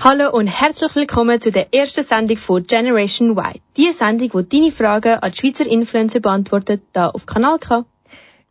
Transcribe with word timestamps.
Hallo 0.05 0.31
und 0.33 0.49
herzlich 0.49 0.97
willkommen 0.97 1.41
zu 1.41 1.53
der 1.53 1.73
ersten 1.73 2.03
Sendung 2.03 2.37
von 2.37 2.65
Generation 2.65 3.37
Y. 3.37 3.61
Die 3.77 3.93
Sendung, 3.93 4.49
die 4.49 4.59
deine 4.59 4.73
Fragen 4.73 5.21
an 5.21 5.31
die 5.31 5.39
Schweizer 5.39 5.65
Influencer 5.65 6.19
beantwortet, 6.19 6.83
da 6.93 7.11
auf 7.11 7.25
Kanal 7.27 7.61
K. 7.61 7.85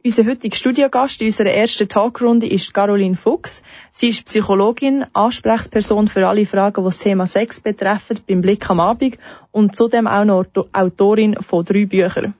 Unser 0.04 0.26
heutiger 0.26 0.56
Studiogast 0.56 1.22
in 1.22 1.28
unserer 1.28 1.52
ersten 1.52 1.88
Talkrunde 1.88 2.48
ist 2.48 2.74
Caroline 2.74 3.16
Fuchs. 3.16 3.62
Sie 3.92 4.08
ist 4.08 4.26
Psychologin, 4.26 5.06
Ansprechperson 5.14 6.08
für 6.08 6.28
alle 6.28 6.48
Fragen, 6.48 6.82
die 6.82 6.88
das 6.88 6.98
Thema 6.98 7.28
Sex 7.28 7.60
betreffen, 7.60 8.18
beim 8.28 8.42
Blick 8.42 8.68
am 8.72 8.80
Abend 8.80 9.20
und 9.52 9.76
zudem 9.76 10.08
auch 10.08 10.26
noch 10.26 10.46
Autorin 10.74 11.36
von 11.40 11.64
drei 11.64 11.86
Büchern. 11.86 12.34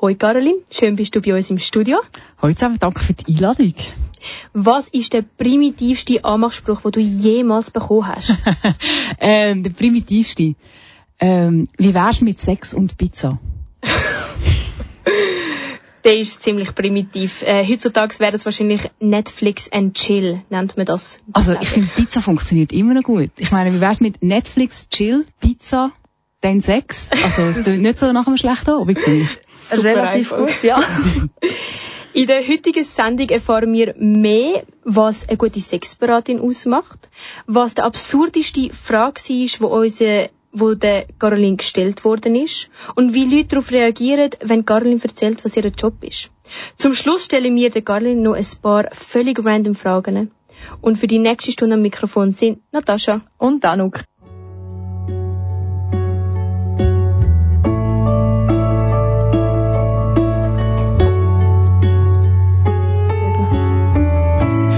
Hoi 0.00 0.14
Caroline, 0.14 0.60
schön 0.70 0.94
bist 0.94 1.16
du 1.16 1.20
bei 1.20 1.34
uns 1.34 1.50
im 1.50 1.58
Studio. 1.58 1.98
Hallo 2.40 2.54
zusammen, 2.54 2.78
danke 2.78 3.00
für 3.00 3.14
die 3.14 3.34
Einladung. 3.34 3.74
Was 4.52 4.86
ist 4.86 5.12
der 5.12 5.22
primitivste 5.22 6.24
Anmachspruch, 6.24 6.82
den 6.82 6.92
du 6.92 7.00
jemals 7.00 7.72
bekommen 7.72 8.06
hast? 8.06 8.38
ähm, 9.18 9.64
der 9.64 9.72
primitivste. 9.72 10.54
Ähm, 11.18 11.66
wie 11.78 11.94
wär's 11.94 12.20
mit 12.20 12.38
Sex 12.38 12.72
und 12.74 12.96
Pizza? 12.96 13.40
der 16.04 16.18
ist 16.18 16.42
ziemlich 16.42 16.74
primitiv. 16.74 17.42
Äh, 17.42 17.64
heutzutage 17.66 18.18
wäre 18.18 18.32
das 18.32 18.44
wahrscheinlich 18.44 18.90
Netflix 19.00 19.70
and 19.70 19.94
Chill, 19.94 20.42
nennt 20.50 20.76
man 20.76 20.86
das. 20.86 21.20
Also 21.32 21.54
ich 21.60 21.68
finde, 21.68 21.90
Pizza 21.94 22.20
funktioniert 22.20 22.72
immer 22.72 22.94
noch 22.94 23.02
gut. 23.02 23.30
Ich 23.38 23.52
meine, 23.52 23.72
wie 23.72 23.80
wär's 23.80 24.00
mit 24.00 24.22
Netflix, 24.22 24.88
Chill, 24.88 25.24
Pizza, 25.40 25.92
dann 26.40 26.60
Sex? 26.60 27.10
Also 27.12 27.42
es 27.42 27.62
klingt 27.62 27.82
nicht 27.82 27.98
so 27.98 28.12
nach 28.12 28.26
einem 28.26 28.36
schlechten 28.36 28.70
Abend, 28.70 28.98
finde 28.98 29.22
ich. 29.22 29.78
Relativ 29.84 30.32
einfach. 30.32 30.38
gut, 30.38 30.62
ja. 30.62 30.82
In 32.14 32.26
der 32.26 32.46
heutigen 32.46 32.84
Sendung 32.84 33.30
erfahren 33.30 33.72
wir 33.72 33.94
mehr, 33.96 34.64
was 34.84 35.26
eine 35.26 35.38
gute 35.38 35.60
Sexberatung 35.60 36.42
ausmacht, 36.42 37.08
was 37.46 37.74
die 37.74 37.80
absurdeste 37.80 38.68
Frage 38.70 39.18
war, 39.18 39.60
wo 39.60 39.66
unsere 39.68 40.28
wo 40.52 40.74
der 40.74 41.06
Caroline 41.18 41.56
gestellt 41.56 42.04
worden 42.04 42.34
ist 42.36 42.70
und 42.94 43.14
wie 43.14 43.24
Leute 43.24 43.48
darauf 43.48 43.72
reagieren, 43.72 44.30
wenn 44.40 44.64
Caroline 44.66 45.00
erzählt, 45.02 45.44
was 45.44 45.56
ihr 45.56 45.64
Job 45.64 45.94
ist. 46.04 46.30
Zum 46.76 46.92
Schluss 46.92 47.24
stellen 47.24 47.56
wir 47.56 47.70
der 47.70 47.82
Caroline 47.82 48.20
noch 48.20 48.34
ein 48.34 48.46
paar 48.60 48.88
völlig 48.92 49.44
random 49.44 49.74
Fragen. 49.74 50.30
Und 50.80 50.96
für 50.96 51.06
die 51.06 51.18
nächste 51.18 51.52
Stunde 51.52 51.74
am 51.74 51.82
Mikrofon 51.82 52.32
sind 52.32 52.60
Natascha 52.70 53.22
Und 53.38 53.64
Danuk. 53.64 54.04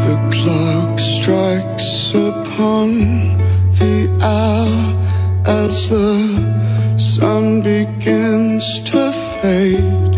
The 0.07 0.17
clock 0.31 0.99
strikes 0.99 2.15
upon 2.15 3.39
the 3.79 4.09
hour 4.23 5.04
as 5.47 5.89
the 5.91 6.97
sun 6.97 7.63
begins 7.63 8.81
to 8.81 9.13
fade. 9.41 10.15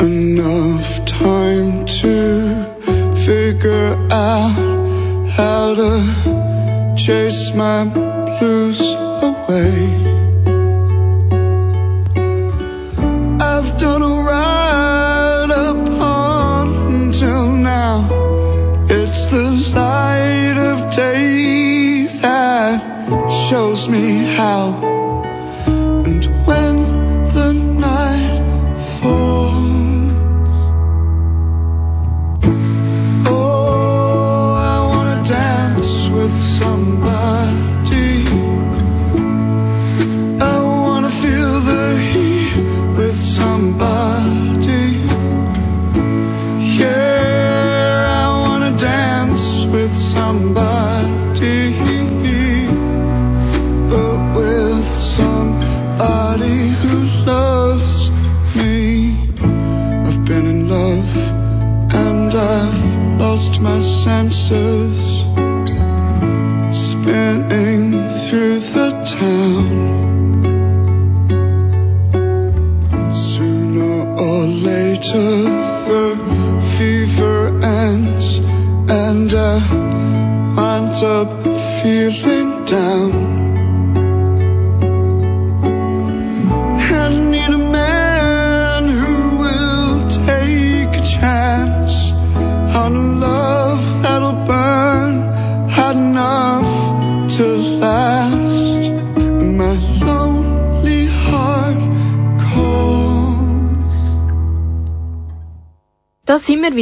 Enough 0.00 1.04
time 1.04 1.86
to 1.86 3.14
figure 3.24 4.08
out 4.10 5.28
how 5.30 5.74
to 5.74 6.94
chase 6.96 7.52
my 7.54 8.01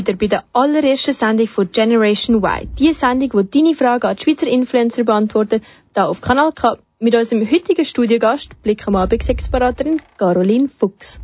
wieder 0.01 0.15
bei 0.15 0.27
der 0.27 0.45
allerersten 0.53 1.13
Sendung 1.13 1.47
von 1.47 1.71
Generation 1.71 2.37
Y. 2.37 2.69
Die 2.79 2.93
Sendung, 2.93 3.31
die 3.31 3.51
deine 3.51 3.75
Fragen 3.75 4.07
an 4.07 4.17
die 4.17 4.23
Schweizer 4.23 4.47
Influencer 4.47 5.05
beantwortet, 5.05 5.63
da 5.93 6.07
auf 6.07 6.21
Kanal 6.21 6.53
K. 6.53 6.79
Mit 6.99 7.15
unserem 7.15 7.51
heutigen 7.51 7.85
Studiogast, 7.85 8.63
Blick 8.63 8.87
am 8.87 8.97
Abend 8.97 9.23
Sexberaterin 9.23 10.03
Caroline 10.19 10.69
Fuchs. 10.69 11.21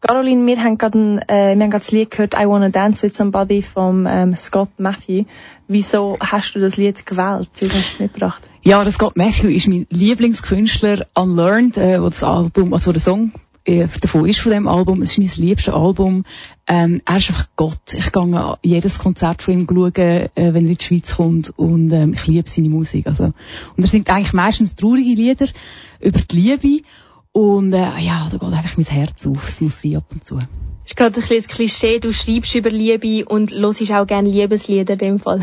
Caroline, 0.00 0.46
wir 0.46 0.62
haben 0.62 0.78
gerade 0.78 0.98
ein, 0.98 1.18
äh, 1.28 1.56
wir 1.56 1.64
haben 1.64 1.70
gerade 1.70 1.84
das 1.84 1.90
Lied 1.90 2.10
gehört 2.10 2.34
I 2.34 2.46
Wanna 2.46 2.70
Dance 2.70 3.02
with 3.02 3.16
Somebody 3.16 3.60
vom 3.60 4.06
ähm, 4.06 4.34
Scott 4.34 4.70
Matthew. 4.78 5.24
Wieso 5.68 6.16
hast 6.20 6.54
du 6.54 6.60
das 6.60 6.76
Lied 6.76 7.04
gewählt? 7.04 7.50
Wie 7.58 7.66
hast 7.66 7.74
du 7.74 7.78
es 7.78 8.00
mitgebracht? 8.00 8.42
Ja, 8.62 8.82
das 8.84 8.94
Scott 8.94 9.16
Matthew 9.16 9.48
ist 9.48 9.68
mein 9.68 9.86
Lieblingskünstler 9.90 11.06
Unlearned, 11.14 11.76
äh, 11.76 12.00
wo 12.00 12.06
das 12.06 12.22
Album, 12.22 12.72
also 12.72 12.92
der 12.92 13.00
Song 13.00 13.32
davon 13.64 14.28
ist 14.28 14.40
von 14.40 14.52
dem 14.52 14.68
Album. 14.68 15.02
Es 15.02 15.16
ist 15.16 15.38
mein 15.38 15.46
liebstes 15.46 15.74
Album. 15.74 16.24
Ähm, 16.66 17.02
er 17.04 17.16
ist 17.16 17.30
einfach 17.30 17.48
Gott. 17.56 17.94
Ich 17.94 18.12
gehe 18.12 18.58
jedes 18.62 18.98
Konzert 18.98 19.42
von 19.42 19.54
ihm 19.54 19.66
schauen, 19.68 19.94
äh, 19.94 20.28
wenn 20.34 20.64
er 20.64 20.70
in 20.70 20.76
die 20.76 20.84
Schweiz 20.84 21.16
kommt 21.16 21.50
und 21.58 21.92
ähm, 21.92 22.14
ich 22.14 22.26
liebe 22.26 22.48
seine 22.48 22.68
Musik. 22.68 23.06
Also. 23.06 23.24
Und 23.24 23.34
er 23.78 23.86
singt 23.86 24.10
eigentlich 24.10 24.32
meistens 24.32 24.76
traurige 24.76 25.14
Lieder 25.14 25.46
über 26.00 26.20
die 26.20 26.36
Liebe 26.36 26.84
und 27.32 27.72
äh, 27.72 27.98
ja, 27.98 28.28
da 28.30 28.38
geht 28.38 28.42
einfach 28.52 28.76
mein 28.76 28.86
Herz 28.86 29.26
auf. 29.26 29.46
Es 29.46 29.60
muss 29.60 29.80
sein 29.80 29.96
ab 29.96 30.06
und 30.10 30.24
zu. 30.24 30.40
Ist 30.84 30.96
gerade 30.96 31.14
ein 31.14 31.20
bisschen 31.20 31.36
das 31.36 31.48
Klischee, 31.48 32.00
du 32.00 32.12
schreibst 32.12 32.54
über 32.54 32.70
Liebe 32.70 33.24
und 33.26 33.52
hörst 33.52 33.92
auch 33.92 34.06
gerne 34.06 34.28
Liebeslieder 34.28 34.94
in 34.94 34.98
dem 34.98 35.18
Fall. 35.20 35.40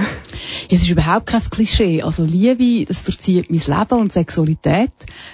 Es 0.69 0.81
ist 0.81 0.89
überhaupt 0.89 1.28
kein 1.28 1.42
Klischee. 1.42 2.01
Also 2.01 2.24
Liebe, 2.24 2.86
das 2.86 3.04
durchzieht 3.04 3.50
mein 3.50 3.60
Leben 3.60 4.01
und 4.01 4.12
Sexualität. 4.12 4.92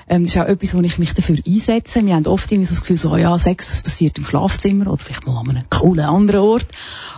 Ähm, 0.07 0.23
das 0.23 0.35
ist 0.35 0.41
auch 0.41 0.45
etwas, 0.45 0.75
wo 0.75 0.81
ich 0.81 0.99
mich 0.99 1.13
dafür 1.13 1.37
einsetze. 1.47 2.05
Wir 2.05 2.13
haben 2.13 2.27
oft 2.27 2.51
irgendwie 2.51 2.67
so 2.67 2.73
das 2.73 2.81
Gefühl, 2.81 2.97
so, 2.97 3.11
oh 3.11 3.17
ja, 3.17 3.37
Sex, 3.39 3.69
das 3.69 3.81
passiert 3.81 4.17
im 4.17 4.25
Schlafzimmer 4.25 4.87
oder 4.87 4.97
vielleicht 4.97 5.25
mal 5.25 5.39
an 5.39 5.49
einem 5.49 5.69
coolen 5.69 6.05
anderen 6.05 6.41
Ort. 6.41 6.67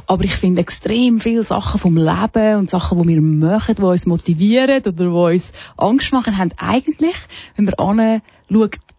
Aber 0.08 0.24
ich 0.24 0.36
finde 0.36 0.62
extrem 0.62 1.20
viele 1.20 1.44
Sachen 1.44 1.80
vom 1.80 1.98
Leben 1.98 2.58
und 2.58 2.70
Sachen, 2.70 3.02
die 3.02 3.08
wir 3.08 3.22
machen, 3.22 3.76
die 3.76 3.82
uns 3.82 4.06
motivieren 4.06 4.82
oder 4.82 4.92
die 4.92 5.06
uns 5.06 5.52
Angst 5.78 6.14
machen, 6.14 6.38
haben 6.38 6.52
eigentlich, 6.58 7.16
wenn 7.56 7.68
wir 7.68 7.80
anschauen, 7.80 8.22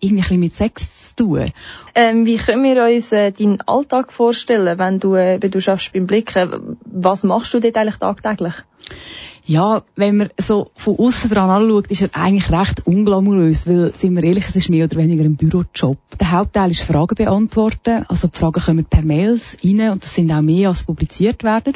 irgendwie 0.00 0.38
mit 0.38 0.54
Sex 0.54 1.14
zu 1.14 1.24
tun. 1.24 1.52
Ähm, 1.94 2.26
wie 2.26 2.36
können 2.36 2.64
wir 2.64 2.84
uns 2.84 3.12
äh, 3.12 3.32
deinen 3.32 3.60
Alltag 3.62 4.12
vorstellen, 4.12 4.78
wenn 4.78 5.00
du, 5.00 5.14
äh, 5.14 5.38
wenn 5.40 5.50
du 5.50 5.60
schaffst 5.60 5.92
beim 5.92 6.06
Blicken? 6.06 6.76
Was 6.84 7.22
machst 7.22 7.54
du 7.54 7.60
dort 7.60 7.76
eigentlich 7.76 7.96
tagtäglich? 7.96 8.54
Ja, 9.48 9.84
wenn 9.94 10.16
man 10.16 10.30
so 10.38 10.72
von 10.74 10.98
außen 10.98 11.30
dran 11.30 11.50
anschaut, 11.50 11.86
ist 11.86 12.02
er 12.02 12.08
eigentlich 12.14 12.50
recht 12.50 12.84
unglamourös, 12.84 13.68
weil, 13.68 13.92
sind 13.94 14.16
wir 14.16 14.24
ehrlich, 14.24 14.48
es 14.48 14.56
ist 14.56 14.68
mehr 14.68 14.86
oder 14.86 14.96
weniger 14.96 15.22
ein 15.22 15.36
Bürojob. 15.36 15.98
Der 16.18 16.32
Hauptteil 16.32 16.72
ist 16.72 16.82
Fragen 16.82 17.14
beantworten, 17.14 18.04
also 18.08 18.26
die 18.26 18.36
Fragen 18.36 18.60
kommen 18.60 18.84
per 18.86 19.02
Mails 19.02 19.56
rein 19.62 19.92
und 19.92 20.02
das 20.02 20.16
sind 20.16 20.32
auch 20.32 20.42
mehr, 20.42 20.70
als 20.70 20.82
publiziert 20.82 21.44
werden. 21.44 21.74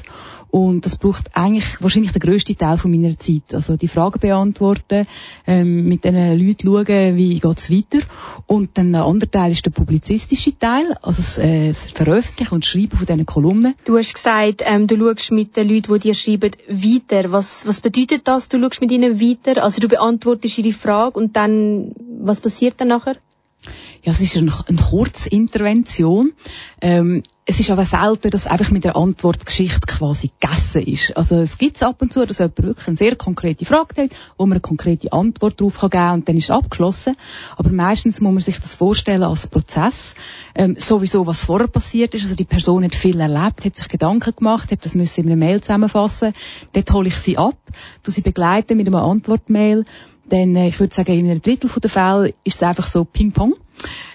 Und 0.51 0.85
das 0.85 0.97
braucht 0.97 1.37
eigentlich 1.37 1.81
wahrscheinlich 1.81 2.13
den 2.13 2.21
grössten 2.21 2.57
Teil 2.57 2.77
von 2.77 2.91
meiner 2.91 3.19
Zeit. 3.19 3.55
Also 3.55 3.77
die 3.77 3.89
Fragen 3.89 4.19
beantworten, 4.21 5.07
ähm, 5.47 5.89
mit 5.89 6.05
den 6.05 6.15
Leuten 6.39 6.67
schauen, 6.67 7.17
wie 7.17 7.39
geht's 7.39 7.71
weiter. 7.71 7.99
Und 8.47 8.77
dann 8.77 8.95
ein 8.95 9.03
anderer 9.03 9.31
Teil 9.31 9.53
ist 9.53 9.65
der 9.65 9.71
publizistische 9.71 10.59
Teil, 10.59 10.97
also 11.03 11.23
das, 11.23 11.39
äh, 11.39 11.69
das 11.69 11.85
Veröffentlichen 11.93 12.55
und 12.55 12.67
Schreiben 12.67 12.97
von 12.97 13.07
diesen 13.07 13.27
Kolumnen. 13.27 13.75
Du 13.85 13.97
hast 13.97 14.15
gesagt, 14.15 14.63
ähm, 14.65 14.87
du 14.87 14.97
schaust 14.97 15.33
mit 15.33 15.57
den 15.57 15.69
Leuten, 15.69 15.93
die 15.95 16.01
dir 16.01 16.15
schreiben, 16.15 16.53
weiter. 16.69 17.33
Was, 17.33 17.67
was 17.67 17.81
bedeutet 17.81 18.23
das? 18.27 18.49
Du 18.49 18.61
schaust 18.61 18.81
mit 18.81 18.91
ihnen 18.91 19.21
weiter? 19.21 19.63
Also 19.63 19.81
du 19.81 19.89
beantwortest 19.89 20.59
ihre 20.59 20.73
Frage 20.73 21.19
und 21.19 21.37
dann, 21.37 21.93
was 22.21 22.41
passiert 22.41 22.75
dann 22.79 22.89
nachher? 22.89 23.17
Ja, 24.03 24.13
es 24.13 24.21
ist 24.21 24.37
eine, 24.37 24.53
eine 24.67 24.79
Kurzintervention. 24.79 26.33
Ähm, 26.81 27.23
es 27.45 27.59
ist 27.59 27.71
aber 27.71 27.85
selten, 27.85 28.31
dass 28.31 28.47
einfach 28.47 28.71
mit 28.71 28.85
der 28.85 28.97
Antwort 28.97 29.45
Geschichte 29.45 29.81
quasi 29.87 30.31
gegessen 30.39 30.83
ist. 30.83 31.17
Also 31.17 31.41
es 31.41 31.59
gibt 31.59 31.83
ab 31.83 32.01
und 32.01 32.13
zu, 32.13 32.25
dass 32.25 32.39
jemand 32.39 32.63
wirklich 32.63 32.87
eine 32.87 32.97
sehr 32.97 33.17
konkrete 33.17 33.65
Frage 33.65 33.89
stellt, 33.93 34.17
wo 34.39 34.47
man 34.47 34.53
eine 34.53 34.61
konkrete 34.61 35.13
Antwort 35.13 35.61
darauf 35.61 35.81
geben 35.81 35.91
kann 35.91 36.21
und 36.21 36.29
dann 36.29 36.37
ist 36.37 36.45
es 36.45 36.51
abgeschlossen. 36.51 37.17
Aber 37.57 37.71
meistens 37.71 38.21
muss 38.21 38.33
man 38.33 38.43
sich 38.43 38.59
das 38.61 38.77
vorstellen 38.77 39.23
als 39.23 39.49
Prozess. 39.49 40.15
Ähm, 40.55 40.77
sowieso, 40.79 41.27
was 41.27 41.45
vorher 41.45 41.69
passiert 41.69 42.15
ist. 42.15 42.23
Also 42.23 42.37
die 42.37 42.45
Person 42.45 42.85
hat 42.85 42.95
viel 42.95 43.21
erlebt, 43.21 43.65
hat 43.65 43.77
sich 43.77 43.89
Gedanken 43.89 44.35
gemacht, 44.35 44.71
hat 44.71 44.85
das 44.85 44.95
müssen 44.95 45.25
in 45.25 45.27
einer 45.27 45.37
Mail 45.37 45.61
zusammenfassen. 45.61 46.33
Dort 46.73 46.93
hole 46.93 47.09
ich 47.09 47.17
sie 47.17 47.37
ab, 47.37 47.59
tu 48.03 48.11
sie 48.11 48.23
begleiten 48.23 48.77
mit 48.77 48.87
einer 48.87 49.03
Antwortmail. 49.03 49.85
Dann, 50.31 50.57
äh, 50.57 50.69
ich 50.69 50.81
würde 50.81 50.95
sagen, 50.95 51.13
in 51.13 51.31
einem 51.31 51.43
Drittel 51.43 51.71
der 51.71 51.91
Fälle 51.91 52.35
ist 52.45 52.57
es 52.57 52.63
einfach 52.63 52.87
so 52.87 53.05
Ping-Pong. 53.05 53.55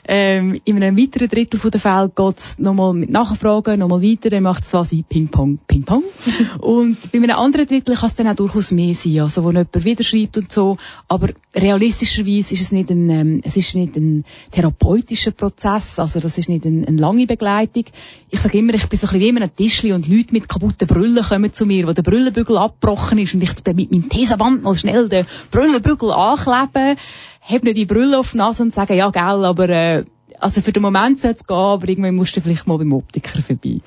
Ähm, 0.07 0.61
in 0.65 0.75
einem 0.75 0.97
weiteren 0.97 1.27
Drittel 1.27 1.59
der 1.71 1.79
Fälle 1.79 2.11
geht 2.15 2.37
es 2.37 2.59
nochmal 2.59 2.93
mit 2.93 3.09
Nachfragen, 3.09 3.79
nochmal 3.79 4.03
weiter, 4.03 4.29
dann 4.29 4.43
macht 4.43 4.63
es 4.63 4.71
quasi 4.71 5.03
Ping-Pong, 5.07 5.57
Ping-Pong. 5.67 6.03
und 6.59 7.11
bei 7.11 7.17
einem 7.17 7.35
anderen 7.35 7.67
Drittel 7.67 7.95
kann 7.95 8.07
es 8.07 8.15
dann 8.15 8.27
auch 8.27 8.35
durchaus 8.35 8.71
mehr 8.71 8.93
sein, 8.93 9.21
also 9.21 9.43
wo 9.43 9.49
jemand 9.49 9.83
wieder 9.83 10.03
schreibt 10.03 10.37
und 10.37 10.51
so. 10.51 10.77
Aber 11.07 11.29
realistischerweise 11.55 12.53
ist 12.53 12.61
es 12.61 12.71
nicht 12.71 12.91
ein, 12.91 13.09
ähm, 13.09 13.41
es 13.43 13.57
ist 13.57 13.73
nicht 13.73 13.95
ein 13.95 14.25
therapeutischer 14.51 15.31
Prozess, 15.31 15.97
also 15.97 16.19
das 16.19 16.37
ist 16.37 16.49
nicht 16.49 16.65
ein, 16.65 16.85
eine 16.85 16.97
lange 16.97 17.25
Begleitung. 17.25 17.85
Ich 18.29 18.39
sage 18.39 18.59
immer, 18.59 18.75
ich 18.75 18.87
bin 18.87 18.99
so 18.99 19.07
ein 19.07 19.09
bisschen 19.09 19.19
wie 19.21 19.29
immer 19.29 19.41
ein 19.41 19.55
Tischli 19.55 19.91
und 19.93 20.07
Leute 20.07 20.33
mit 20.33 20.47
kaputten 20.47 20.87
Brüllen 20.87 21.23
kommen 21.23 21.51
zu 21.51 21.65
mir, 21.65 21.87
wo 21.87 21.93
der 21.93 22.03
Brüllenbügel 22.03 22.57
abgebrochen 22.57 23.17
ist 23.17 23.33
und 23.33 23.41
ich 23.41 23.53
dann 23.53 23.75
mit 23.75 23.91
meinem 23.91 24.07
Tesaband 24.07 24.61
mal 24.61 24.75
schnell 24.75 25.09
den 25.09 25.25
Brüllenbügel 25.49 26.11
ankleben 26.11 26.97
heb 27.47 27.63
nicht 27.63 27.77
die 27.77 27.85
Brille 27.85 28.17
auf 28.17 28.31
die 28.31 28.37
Nase 28.37 28.63
und 28.63 28.73
sagen, 28.73 28.97
ja, 28.97 29.09
gell, 29.11 29.45
aber, 29.45 29.69
äh, 29.69 30.05
also 30.39 30.61
für 30.61 30.71
den 30.71 30.81
Moment 30.81 31.19
soll 31.19 31.31
es 31.31 31.45
gehen, 31.45 31.55
aber 31.55 31.87
irgendwann 31.87 32.15
musst 32.15 32.35
du 32.35 32.41
vielleicht 32.41 32.67
mal 32.67 32.77
beim 32.77 32.93
Optiker 32.93 33.41
vorbei. 33.41 33.77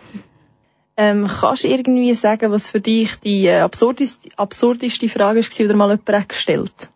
Ähm, 0.96 1.28
kannst 1.28 1.64
du 1.64 1.68
irgendwie 1.68 2.14
sagen, 2.14 2.50
was 2.50 2.70
für 2.70 2.80
dich 2.80 3.16
die 3.20 3.46
äh, 3.46 3.60
absurdeste, 3.60 4.30
absurdeste 4.36 5.08
Frage 5.08 5.40
war, 5.40 5.48
die 5.48 5.66
dir 5.66 5.76
mal 5.76 5.90
jemand 5.90 6.08
hat 6.08 6.28
gestellt 6.28 6.90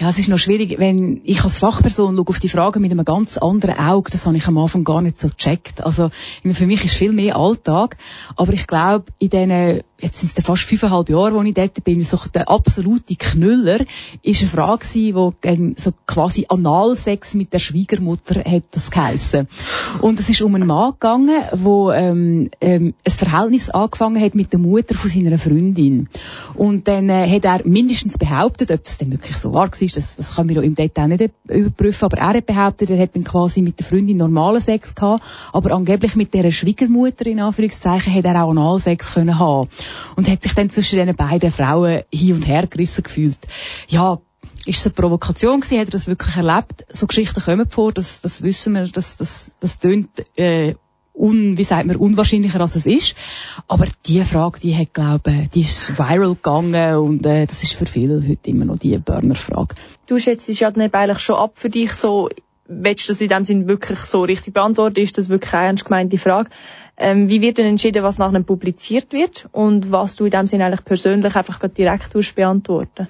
ja, 0.00 0.08
es 0.08 0.18
ist 0.18 0.30
noch 0.30 0.38
schwierig, 0.38 0.78
wenn 0.78 1.20
ich 1.24 1.44
als 1.44 1.58
Fachperson 1.58 2.16
schaue 2.16 2.28
auf 2.28 2.38
die 2.38 2.48
Frage 2.48 2.80
mit 2.80 2.90
einem 2.90 3.04
ganz 3.04 3.36
anderen 3.36 3.76
Auge, 3.76 4.10
das 4.10 4.24
habe 4.24 4.34
ich 4.34 4.46
am 4.46 4.56
Anfang 4.56 4.82
gar 4.82 5.02
nicht 5.02 5.20
so 5.20 5.28
gecheckt. 5.28 5.84
Also 5.84 6.10
für 6.52 6.66
mich 6.66 6.82
ist 6.86 6.94
viel 6.94 7.12
mehr 7.12 7.36
Alltag, 7.36 7.98
aber 8.34 8.54
ich 8.54 8.66
glaube, 8.66 9.04
in 9.18 9.28
diesen 9.28 9.82
jetzt 10.02 10.20
sind 10.20 10.32
es 10.36 10.44
fast 10.44 10.64
fünfeinhalb 10.64 11.08
Jahre, 11.08 11.34
wo 11.34 11.42
ich 11.42 11.54
dort 11.54 11.82
bin, 11.84 12.04
so 12.04 12.18
der 12.32 12.48
absolute 12.48 13.16
Knüller, 13.16 13.80
ist 14.22 14.40
eine 14.40 14.50
Frage 14.50 14.86
gewesen, 14.86 15.14
wo 15.14 15.34
ähm, 15.44 15.74
so 15.76 15.92
quasi 16.06 16.46
Analsex 16.48 17.34
mit 17.34 17.52
der 17.52 17.58
Schwiegermutter 17.58 18.42
hat 18.44 18.64
das 18.70 18.90
geheissen. 18.90 19.48
Und 20.00 20.20
es 20.20 20.28
ist 20.28 20.42
um 20.42 20.54
einen 20.54 20.66
Mann 20.66 20.92
gegangen, 20.92 21.42
wo 21.52 21.90
ähm, 21.90 22.50
ähm, 22.60 22.94
ein 23.04 23.10
Verhältnis 23.10 23.70
angefangen 23.70 24.22
hat 24.22 24.34
mit 24.34 24.52
der 24.52 24.60
Mutter 24.60 24.94
von 24.94 25.10
seiner 25.10 25.38
Freundin. 25.38 26.08
Und 26.54 26.88
dann 26.88 27.08
äh, 27.08 27.28
hat 27.28 27.44
er 27.44 27.66
mindestens 27.66 28.18
behauptet, 28.18 28.70
ob 28.70 28.84
das 28.84 28.98
denn 28.98 29.12
wirklich 29.12 29.36
so 29.36 29.52
war, 29.52 29.70
das, 29.92 30.16
das 30.16 30.36
können 30.36 30.48
wir 30.48 30.62
im 30.62 30.74
Detail 30.74 31.08
nicht 31.08 31.30
überprüfen, 31.48 32.04
aber 32.04 32.18
er 32.18 32.34
hat 32.34 32.46
behauptet, 32.46 32.90
er 32.90 33.00
hat 33.00 33.16
dann 33.16 33.24
quasi 33.24 33.62
mit 33.62 33.78
der 33.78 33.86
Freundin 33.86 34.16
normalen 34.16 34.60
Sex 34.60 34.94
gehabt, 34.94 35.22
aber 35.52 35.72
angeblich 35.72 36.16
mit 36.16 36.34
der 36.34 36.50
Schwiegermutter 36.50 37.26
in 37.26 37.40
Anführungszeichen 37.40 38.14
hat 38.14 38.24
er 38.24 38.42
auch 38.42 38.50
Analsex 38.50 39.14
können 39.14 39.38
haben 39.38 39.68
und 40.16 40.28
hat 40.28 40.42
sich 40.42 40.54
dann 40.54 40.70
zwischen 40.70 40.98
den 40.98 41.16
beiden 41.16 41.50
Frauen 41.50 42.02
hin 42.12 42.34
und 42.34 42.46
her 42.46 42.66
gerissen 42.66 43.02
gefühlt. 43.02 43.38
Ja, 43.88 44.20
ist 44.66 44.80
es 44.80 44.86
eine 44.86 44.94
Provokation 44.94 45.60
gewesen? 45.60 45.78
Hat 45.78 45.88
er 45.88 45.92
das 45.92 46.06
wirklich 46.06 46.36
erlebt? 46.36 46.84
So 46.92 47.06
Geschichten 47.06 47.40
kommen 47.40 47.68
vor, 47.68 47.92
das, 47.92 48.20
das 48.20 48.42
wissen 48.42 48.74
wir, 48.74 48.86
das, 48.88 49.16
das, 49.16 49.52
das 49.60 49.78
tönt, 49.78 50.10
äh, 50.36 50.74
un, 51.20 51.58
wie 51.58 51.64
sagt 51.64 51.86
man, 51.86 51.96
unwahrscheinlicher 51.96 52.60
als 52.60 52.76
es 52.76 52.86
ist. 52.86 53.14
Aber 53.68 53.86
die 54.06 54.22
Frage, 54.22 54.58
die 54.60 54.76
hat, 54.76 54.94
glaube 54.94 55.48
die 55.54 55.60
ist 55.60 55.98
viral 55.98 56.34
gegangen 56.34 56.96
und 56.96 57.26
äh, 57.26 57.46
das 57.46 57.62
ist 57.62 57.74
für 57.74 57.86
viele 57.86 58.22
heute 58.26 58.50
immer 58.50 58.64
noch 58.64 58.78
die 58.78 58.96
Burner-Frage. 58.96 59.74
Du 60.06 60.18
schätzt 60.18 60.48
es 60.48 60.60
ja 60.60 60.68
eigentlich 60.68 61.18
schon 61.20 61.36
ab 61.36 61.52
für 61.54 61.68
dich 61.68 61.92
so, 61.92 62.30
willst 62.66 63.08
du 63.08 63.12
das 63.12 63.20
in 63.20 63.28
dem 63.28 63.44
Sinn 63.44 63.68
wirklich 63.68 63.98
so 63.98 64.22
richtig 64.22 64.54
beantworten? 64.54 65.00
Ist 65.00 65.18
das 65.18 65.28
wirklich 65.28 65.52
eine 65.52 65.66
ernst 65.66 65.84
gemeinte 65.84 66.18
Frage? 66.18 66.50
Ähm, 66.96 67.28
wie 67.28 67.40
wird 67.40 67.58
denn 67.58 67.66
entschieden, 67.66 68.02
was 68.02 68.18
nachher 68.18 68.42
publiziert 68.42 69.12
wird 69.12 69.48
und 69.52 69.90
was 69.90 70.16
du 70.16 70.26
in 70.26 70.30
dem 70.30 70.46
Sinn 70.46 70.62
eigentlich 70.62 70.84
persönlich 70.84 71.34
einfach 71.34 71.60
direkt 71.68 72.12
beantworten? 72.34 73.08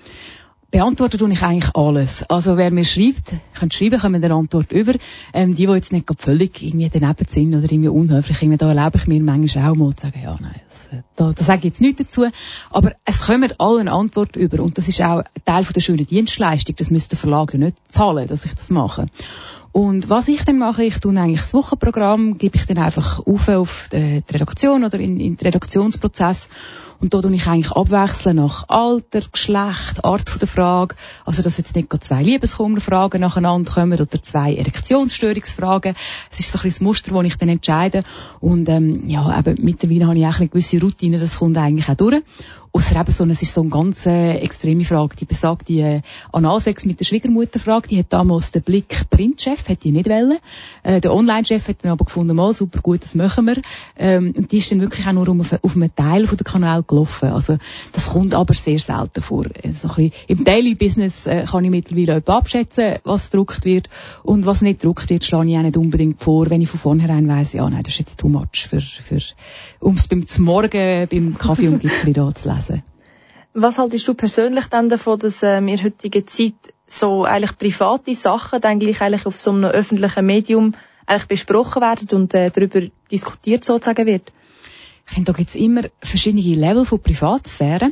Beantworten 0.71 1.19
tue 1.19 1.33
ich 1.33 1.43
eigentlich 1.43 1.75
alles. 1.75 2.23
Also 2.25 2.57
wer 2.57 2.71
mir 2.71 2.85
schreibt, 2.85 3.35
könnt 3.59 3.75
schreiben, 3.75 4.01
kommen 4.01 4.23
eine 4.23 4.35
Antwort 4.35 4.73
über. 4.73 4.95
Ähm, 5.33 5.55
die, 5.55 5.67
die 5.67 5.73
jetzt 5.73 5.93
nicht 5.93 6.09
völlig 6.19 6.63
irgendwie 6.63 6.89
daneben 6.89 7.27
sind 7.29 7.55
oder 7.55 7.71
irgendwie 7.71 7.89
unhöflich, 7.89 8.41
irgendwie, 8.43 8.59
da 8.59 8.69
erlebe 8.69 8.97
ich 8.97 9.07
mir 9.07 9.21
manchmal 9.23 9.71
auch 9.71 9.75
mal 9.75 9.95
zu 9.95 10.07
sagen, 10.07 10.21
ja, 10.23 10.37
nein, 10.41 10.61
das, 10.69 10.89
äh, 10.89 11.03
da, 11.17 11.33
da 11.33 11.45
sage 11.45 11.59
ich 11.59 11.65
jetzt 11.65 11.81
nichts 11.81 11.99
dazu. 11.99 12.27
Aber 12.71 12.93
es 13.05 13.27
kommen 13.27 13.53
alle 13.59 13.81
eine 13.81 13.93
Antwort 13.93 14.37
über 14.37 14.63
und 14.63 14.79
das 14.79 14.89
ist 14.89 15.03
auch 15.03 15.23
Teil 15.45 15.65
von 15.65 15.75
der 15.75 15.81
schönen 15.81 16.07
Dienstleistung. 16.07 16.77
Das 16.77 16.91
müsste 16.91 17.11
der 17.11 17.19
Verlag 17.19 17.55
nicht 17.55 17.77
zahlen, 17.89 18.29
dass 18.29 18.45
ich 18.45 18.55
das 18.55 18.71
mache. 18.71 19.07
Und 19.73 20.11
was 20.11 20.27
ich 20.27 20.45
dann 20.45 20.59
mache, 20.59 20.83
ich 20.83 20.99
tue 20.99 21.17
eigentlich 21.17 21.41
das 21.41 21.55
Wochenprogramm, 21.55 22.39
gebe 22.39 22.57
ich 22.57 22.67
dann 22.67 22.79
einfach 22.79 23.25
auf 23.25 23.49
auf 23.49 23.89
die 23.93 24.23
Redaktion 24.29 24.85
oder 24.85 24.99
in, 24.99 25.21
in 25.21 25.37
den 25.37 25.47
Redaktionsprozess 25.47 26.49
und 27.01 27.15
da 27.15 27.23
tue 27.23 27.35
ich 27.35 27.47
eigentlich 27.47 27.73
abwechseln 27.73 28.37
nach 28.37 28.69
Alter, 28.69 29.23
Geschlecht, 29.33 30.05
Art 30.05 30.41
der 30.41 30.47
Frage. 30.47 30.97
Also, 31.25 31.43
dass 31.43 31.57
jetzt 31.57 31.75
nicht 31.75 31.89
zwei 32.05 32.23
Liebeskummerfragen 32.23 33.23
nacheinander 33.23 33.73
kommen 33.73 33.99
oder 33.99 34.23
zwei 34.23 34.55
Erektionsstörungsfragen. 34.55 35.95
Es 36.31 36.41
ist 36.41 36.53
so 36.53 36.59
ein 36.59 36.63
bisschen 36.63 36.71
das 36.71 36.81
Muster, 36.81 37.15
das 37.15 37.25
ich 37.25 37.37
dann 37.39 37.49
entscheide. 37.49 38.03
Und, 38.41 38.69
ähm, 38.69 39.09
ja, 39.09 39.39
eben, 39.39 39.57
mittlerweile 39.63 40.07
habe 40.07 40.19
ich 40.19 40.27
auch 40.27 40.39
eine 40.39 40.49
gewisse 40.49 40.81
Routine, 40.81 41.19
das 41.19 41.39
kommt 41.39 41.57
eigentlich 41.57 41.89
auch 41.89 41.97
durch. 41.97 42.23
Außer 42.73 43.01
eben 43.01 43.11
so, 43.11 43.25
es 43.25 43.43
ist 43.43 43.55
so 43.55 43.63
eine 43.63 43.71
ganz 43.71 44.07
äh, 44.07 44.35
extreme 44.35 44.85
Frage. 44.85 45.17
Die 45.17 45.25
besagt, 45.25 45.69
die 45.69 45.81
äh, 45.81 46.03
Analsex 46.31 46.85
mit 46.85 47.01
der 47.01 47.05
Schwiegermutter 47.05 47.59
Frage, 47.59 47.89
die 47.89 47.99
hat 47.99 48.13
damals 48.13 48.53
der 48.53 48.61
Blick 48.61 49.11
Printchef, 49.11 49.69
hat 49.69 49.83
die 49.83 49.91
nicht 49.91 50.09
wollen. 50.09 50.39
Äh, 50.85 51.01
der 51.01 51.13
Online-Chef 51.13 51.67
hat 51.67 51.79
dann 51.83 51.91
aber 51.91 52.05
gefunden, 52.05 52.37
mal 52.37 52.53
super 52.53 52.81
gut, 52.81 53.03
das 53.03 53.17
machen 53.17 53.47
wir. 53.47 53.61
Ähm, 53.97 54.35
und 54.37 54.53
die 54.53 54.59
ist 54.59 54.71
dann 54.71 54.81
wirklich 54.81 55.05
auch 55.09 55.13
nur 55.13 55.29
um, 55.29 55.41
auf 55.41 55.75
einem 55.75 55.95
Teil 55.97 56.29
von 56.29 56.37
der 56.37 56.45
Kanal 56.45 56.85
gelaufen. 56.91 57.31
Also, 57.31 57.57
das 57.93 58.11
kommt 58.11 58.35
aber 58.35 58.55
sehr 58.55 58.79
selten 58.79 59.23
vor. 59.23 59.47
Äh, 59.47 59.73
so 59.73 59.89
ein 59.89 59.95
bisschen, 59.95 60.13
Im 60.29 60.45
Daily-Business 60.45 61.27
äh, 61.27 61.45
kann 61.51 61.65
ich 61.65 61.71
mittlerweile 61.71 62.23
abschätzen, 62.27 62.99
was 63.05 63.31
gedruckt 63.31 63.65
wird. 63.65 63.89
Und 64.23 64.45
was 64.47 64.61
nicht 64.61 64.81
gedruckt 64.81 65.09
wird, 65.09 65.25
schlage 65.25 65.51
ich 65.51 65.57
auch 65.57 65.63
nicht 65.63 65.77
unbedingt 65.77 66.21
vor, 66.21 66.51
wenn 66.51 66.61
ich 66.61 66.69
von 66.69 66.81
vornherein 66.81 67.27
weiss, 67.29 67.55
ja, 67.55 67.69
nein, 67.69 67.83
das 67.83 67.95
ist 67.95 68.01
jetzt 68.01 68.21
too 68.21 68.29
much 68.29 68.69
für, 68.69 68.81
für, 68.81 69.19
um 69.81 69.95
es 69.95 70.07
beim 70.07 70.25
Morgen 70.39 71.09
beim 71.11 71.39
Kaffee 71.39 71.69
und 71.69 71.81
Gipfel 71.81 72.13
da 72.13 72.35
zu 72.35 72.53
lesen. 72.53 72.83
Was 73.53 73.79
haltest 73.79 74.07
du 74.07 74.15
persönlich 74.15 74.67
dann 74.67 74.89
davon, 74.89 75.19
dass 75.19 75.43
ähm, 75.43 75.67
in 75.67 75.83
heutiger 75.83 76.25
Zeit 76.27 76.55
so 76.87 77.25
eigentlich 77.25 77.59
private 77.59 78.15
Sachen 78.15 78.63
eigentlich, 78.63 79.01
eigentlich 79.01 79.27
auf 79.27 79.39
so 79.39 79.51
einem 79.51 79.65
öffentlichen 79.65 80.25
Medium 80.25 80.75
eigentlich 81.07 81.27
besprochen 81.27 81.83
werden 81.83 82.09
und 82.13 82.35
äh, 82.35 82.51
darüber 82.51 82.81
diskutiert 83.11 83.65
sozusagen 83.65 84.07
wird? 84.07 84.33
Finde, 85.11 85.33
da 85.33 85.37
gibt 85.37 85.51
es 85.51 85.57
immer 85.57 85.83
verschiedene 86.01 86.43
Level 86.43 86.85
von 86.85 87.01
Privatsphäre. 87.01 87.91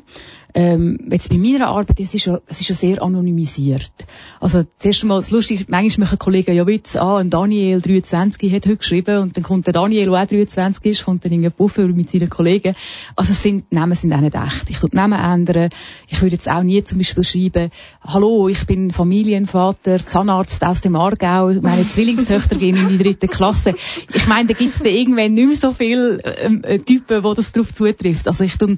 Ähm, 0.59 0.99
jetzt 1.13 1.31
bei 1.31 1.39
meiner 1.39 1.69
Arbeit 1.69 2.01
ist 2.01 2.17
es 2.17 2.23
schon, 2.23 2.41
es 2.49 2.59
ist 2.59 2.67
schon 2.67 2.75
sehr 2.75 3.01
anonymisiert. 3.01 3.93
Also, 4.41 4.65
zuerst 4.81 5.03
einmal, 5.05 5.21
das 5.21 5.31
Lustige, 5.31 5.65
manchmal 5.69 6.07
machen 6.07 6.19
Kollegen 6.19 6.53
ja 6.53 6.67
Witz, 6.67 6.97
ah, 6.97 7.19
ein 7.19 7.31
Daniel 7.31 7.81
23 7.81 8.53
hat 8.53 8.67
heute 8.67 8.77
geschrieben 8.77 9.19
und 9.19 9.37
dann 9.37 9.45
kommt 9.45 9.69
der 9.69 9.73
Daniel, 9.73 10.11
der 10.11 10.21
auch 10.21 10.27
23 10.27 10.85
ist, 10.85 11.05
kommt 11.05 11.25
dann 11.25 11.31
in 11.31 11.45
einen 11.45 11.53
Buffer 11.53 11.87
mit 11.87 12.11
seinen 12.11 12.29
Kollegen. 12.29 12.75
Also, 13.15 13.35
es 13.35 13.43
sind, 13.45 13.71
Namen 13.71 13.95
sind 13.95 14.13
auch 14.13 14.21
nicht 14.21 14.35
echt. 14.35 14.69
Ich 14.69 14.81
die 14.81 14.97
Namen 14.97 15.21
ändern. 15.21 15.71
Ich 16.09 16.21
würde 16.23 16.35
jetzt 16.35 16.51
auch 16.51 16.65
nie 16.65 16.83
zum 16.83 16.99
Beispiel 16.99 17.23
schreiben, 17.23 17.71
hallo, 18.03 18.49
ich 18.49 18.67
bin 18.67 18.91
Familienvater, 18.91 20.05
Zahnarzt 20.05 20.65
aus 20.65 20.81
dem 20.81 20.97
Aargau, 20.97 21.53
meine 21.63 21.89
Zwillingstöchter 21.89 22.57
gehen 22.57 22.75
in 22.75 22.89
die 22.89 22.99
dritte 22.99 23.29
Klasse. 23.29 23.77
Ich 24.13 24.27
meine, 24.27 24.49
da 24.49 24.55
gibt's 24.55 24.81
da 24.81 24.87
irgendwann 24.87 25.35
nicht 25.35 25.47
mehr 25.47 25.57
so 25.57 25.73
viele 25.73 26.19
ähm, 26.25 26.65
äh, 26.65 26.81
Typen, 26.81 27.23
wo 27.23 27.35
das 27.35 27.53
drauf 27.53 27.73
zutrifft. 27.73 28.27
Also, 28.27 28.43
ich 28.43 28.59
tue 28.59 28.77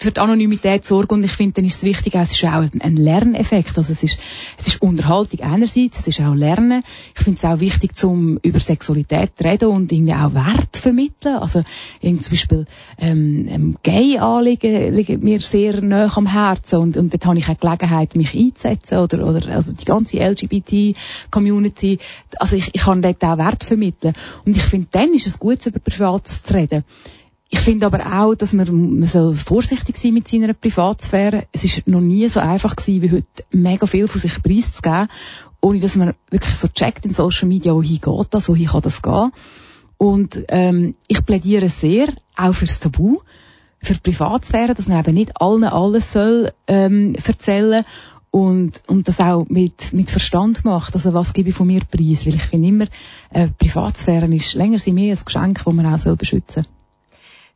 für 0.00 0.12
die 0.12 0.20
Anonymität 0.20 0.84
sorgen 0.84 1.16
und 1.16 1.24
ich 1.24 1.32
finde, 1.32 1.54
dann 1.54 1.64
ist 1.64 1.78
es 1.78 1.82
wichtig, 1.82 2.14
es 2.14 2.32
ist 2.32 2.44
auch 2.44 2.64
ein, 2.80 2.96
Lerneffekt. 2.96 3.76
Also 3.76 3.92
es 3.92 4.04
ist, 4.04 4.20
es 4.56 4.68
ist 4.68 4.80
Unterhaltung 4.80 5.40
einerseits, 5.40 5.98
es 5.98 6.06
ist 6.06 6.20
auch 6.20 6.34
Lernen. 6.34 6.84
Ich 7.16 7.24
finde 7.24 7.38
es 7.38 7.44
auch 7.44 7.58
wichtig, 7.58 7.96
zum 7.96 8.38
über 8.42 8.60
Sexualität 8.60 9.32
zu 9.36 9.44
reden 9.44 9.68
und 9.70 9.90
irgendwie 9.90 10.14
auch 10.14 10.34
Wert 10.34 10.76
vermitteln. 10.76 11.34
Also 11.36 11.64
irgendwie 12.00 12.22
zum 12.22 12.30
Beispiel 12.30 12.66
ähm, 12.98 13.48
ähm, 13.48 13.78
Gay-Anliegen 13.82 14.94
liegen 14.94 15.20
mir 15.20 15.40
sehr 15.40 15.80
nahe 15.82 16.08
am 16.14 16.26
Herzen 16.26 16.78
und, 16.78 16.96
und 16.96 17.12
dort 17.12 17.26
habe 17.26 17.38
ich 17.38 17.48
auch 17.48 17.58
Gelegenheit, 17.58 18.14
mich 18.14 18.36
einzusetzen 18.36 18.98
oder, 18.98 19.26
oder 19.26 19.48
also 19.48 19.72
die 19.72 19.84
ganze 19.84 20.18
LGBT-Community. 20.18 21.98
Also 22.38 22.54
ich, 22.54 22.72
ich 22.72 22.82
kann 22.82 23.02
dort 23.02 23.24
auch 23.24 23.38
Wert 23.38 23.64
vermitteln. 23.64 24.14
Und 24.44 24.56
ich 24.56 24.62
finde, 24.62 24.86
dann 24.92 25.12
ist 25.12 25.26
es 25.26 25.40
gut, 25.40 25.66
über 25.66 25.80
Privates 25.80 26.44
zu 26.44 26.54
reden. 26.54 26.84
Ich 27.50 27.60
finde 27.60 27.86
aber 27.86 28.20
auch, 28.20 28.34
dass 28.34 28.52
man, 28.52 28.98
man 28.98 29.08
soll 29.08 29.32
vorsichtig 29.32 29.96
sein 29.96 30.12
mit 30.12 30.28
seiner 30.28 30.52
Privatsphäre. 30.52 31.46
Es 31.50 31.64
ist 31.64 31.88
noch 31.88 32.00
nie 32.02 32.28
so 32.28 32.40
einfach 32.40 32.76
gewesen, 32.76 33.02
wie 33.02 33.12
heute 33.12 33.44
mega 33.50 33.86
viel 33.86 34.06
von 34.06 34.20
sich 34.20 34.42
preiszugeben, 34.42 35.08
ohne 35.60 35.80
dass 35.80 35.96
man 35.96 36.14
wirklich 36.30 36.54
so 36.54 36.68
checkt 36.68 37.06
in 37.06 37.14
Social 37.14 37.48
Media, 37.48 37.74
wohin 37.74 38.00
geht 38.00 38.26
das, 38.30 38.48
wohin 38.50 38.66
kann 38.66 38.82
das 38.82 39.00
gehen. 39.00 39.32
Und 39.96 40.44
ähm, 40.48 40.94
ich 41.08 41.24
plädiere 41.24 41.70
sehr, 41.70 42.08
auch 42.36 42.54
fürs 42.54 42.80
Tabu, 42.80 43.20
für 43.80 43.94
Privatsphäre, 43.94 44.74
dass 44.74 44.88
man 44.88 45.00
eben 45.00 45.14
nicht 45.14 45.40
allen 45.40 45.64
alles 45.64 46.12
soll 46.12 46.52
ähm, 46.66 47.14
erzählen 47.14 47.84
und, 48.30 48.82
und 48.86 49.08
das 49.08 49.20
auch 49.20 49.46
mit, 49.48 49.92
mit 49.94 50.10
Verstand 50.10 50.64
macht. 50.64 50.94
Also 50.94 51.14
was 51.14 51.32
gebe 51.32 51.48
ich 51.48 51.54
von 51.54 51.66
mir 51.66 51.80
preis? 51.80 52.26
Weil 52.26 52.34
ich 52.34 52.42
finde 52.42 52.68
immer, 52.68 52.86
äh, 53.30 53.48
Privatsphäre 53.48 54.26
ist 54.34 54.54
länger 54.54 54.78
sie 54.78 54.92
mehr 54.92 55.16
ein 55.16 55.24
Geschenk, 55.24 55.64
das 55.64 55.74
man 55.74 55.86
auch 55.86 55.98
soll 55.98 56.16
beschützen 56.16 56.64
soll. 56.64 56.77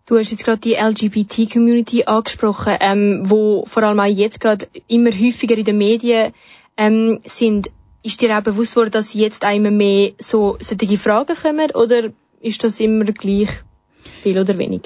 Du 0.06 0.18
hast 0.18 0.30
jetzt 0.32 0.44
gerade 0.44 0.58
die 0.58 0.74
LGBT-Community 0.74 2.04
angesprochen, 2.04 2.76
ähm, 2.80 3.22
wo 3.24 3.64
vor 3.66 3.84
allem 3.84 4.00
auch 4.00 4.04
jetzt 4.04 4.40
gerade 4.40 4.66
immer 4.88 5.10
häufiger 5.10 5.56
in 5.56 5.64
den 5.64 5.78
Medien 5.78 6.32
ähm, 6.76 7.20
sind. 7.24 7.70
Ist 8.02 8.20
dir 8.20 8.36
auch 8.36 8.42
bewusst 8.42 8.74
worden, 8.74 8.90
dass 8.90 9.14
jetzt 9.14 9.44
auch 9.44 9.58
mehr 9.58 10.12
so 10.18 10.56
solche 10.60 10.98
Fragen 10.98 11.36
kommen 11.36 11.70
oder 11.72 12.10
ist 12.40 12.64
das 12.64 12.80
immer 12.80 13.04
gleich 13.04 13.48
viel 14.22 14.38
oder 14.38 14.58
wenig? 14.58 14.82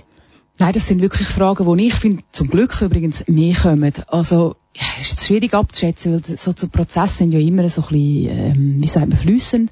Nein, 0.58 0.72
das 0.72 0.86
sind 0.86 1.02
wirklich 1.02 1.28
Fragen, 1.28 1.76
die 1.76 1.86
ich 1.86 1.94
finde, 1.94 2.22
zum 2.32 2.48
Glück 2.48 2.80
übrigens 2.80 3.26
mehr 3.26 3.54
kommen. 3.54 3.92
Also, 4.08 4.56
ja, 4.74 4.84
ist 4.98 5.24
schwierig 5.26 5.52
abzuschätzen, 5.54 6.12
weil 6.12 6.38
so 6.38 6.52
Prozesse 6.68 7.18
sind 7.18 7.32
ja 7.32 7.40
immer 7.40 7.68
so 7.68 7.82
ein 7.82 7.88
bisschen, 7.88 8.38
ähm, 8.38 8.76
wie 8.80 8.86
sagt 8.86 9.08
man, 9.08 9.18
flüssend. 9.18 9.70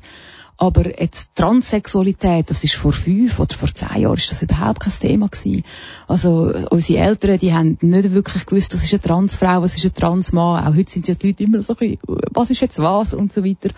Aber 0.57 1.01
jetzt 1.01 1.35
Transsexualität, 1.35 2.49
das 2.49 2.63
ist 2.63 2.77
vor 2.77 2.93
fünf 2.93 3.41
oder 3.41 3.55
vor 3.55 3.75
zehn 3.75 4.03
Jahren 4.03 4.17
ist 4.17 4.31
das 4.31 4.43
überhaupt 4.43 4.81
kein 4.81 4.93
Thema 4.93 5.29
gewesen. 5.29 5.65
Also 6.07 6.53
unsere 6.71 7.01
Eltern, 7.01 7.39
die 7.39 7.53
haben 7.53 7.77
nicht 7.81 8.15
wirklich 8.15 8.47
gewusst, 8.47 8.73
was 8.73 8.85
ist 8.85 8.93
eine 8.93 9.03
Transfrau, 9.03 9.63
was 9.63 9.77
ist 9.77 9.85
ein 9.85 9.95
Transmann. 9.95 10.65
Auch 10.65 10.77
heute 10.77 10.91
sind 10.91 11.09
ja 11.09 11.15
die 11.15 11.29
Leute 11.29 11.43
immer 11.43 11.61
so 11.61 11.73
ein 11.73 11.79
bisschen, 11.79 11.99
was 12.33 12.51
ist 12.51 12.61
jetzt 12.61 12.79
was 12.79 13.15
und 13.15 13.33
so 13.33 13.45
weiter. 13.45 13.71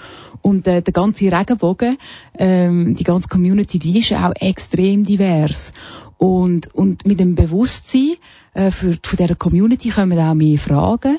Und 0.43 0.67
äh, 0.67 0.83
der 0.83 0.93
ganze 0.93 1.33
Regenbogen, 1.33 1.97
ähm, 2.39 2.95
die 2.95 3.05
ganze 3.05 3.29
Community, 3.29 3.79
die 3.79 3.99
ist 3.99 4.13
auch 4.13 4.33
extrem 4.35 5.05
divers. 5.05 5.73
Und, 6.19 6.75
und 6.75 7.07
mit 7.07 7.21
dem 7.21 7.35
Bewusstsein 7.35 8.17
äh, 8.53 8.71
für, 8.71 8.99
von 9.03 9.17
dieser 9.19 9.35
Community 9.35 9.89
kommen 9.89 10.19
auch 10.19 10.35
mehr 10.35 10.59
Fragen. 10.59 11.19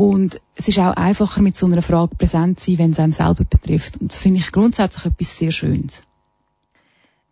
Und 0.00 0.40
es 0.54 0.68
ist 0.68 0.78
auch 0.78 0.92
einfacher, 0.94 1.42
mit 1.42 1.56
so 1.56 1.66
einer 1.66 1.82
Frage 1.82 2.14
präsent 2.14 2.60
zu 2.60 2.70
sein, 2.70 2.78
wenn 2.78 2.90
es 2.92 3.00
einem 3.00 3.10
selber 3.10 3.42
betrifft. 3.42 3.96
Und 4.00 4.12
das 4.12 4.22
finde 4.22 4.38
ich 4.38 4.52
grundsätzlich 4.52 5.06
etwas 5.06 5.36
sehr 5.36 5.50
Schönes. 5.50 6.04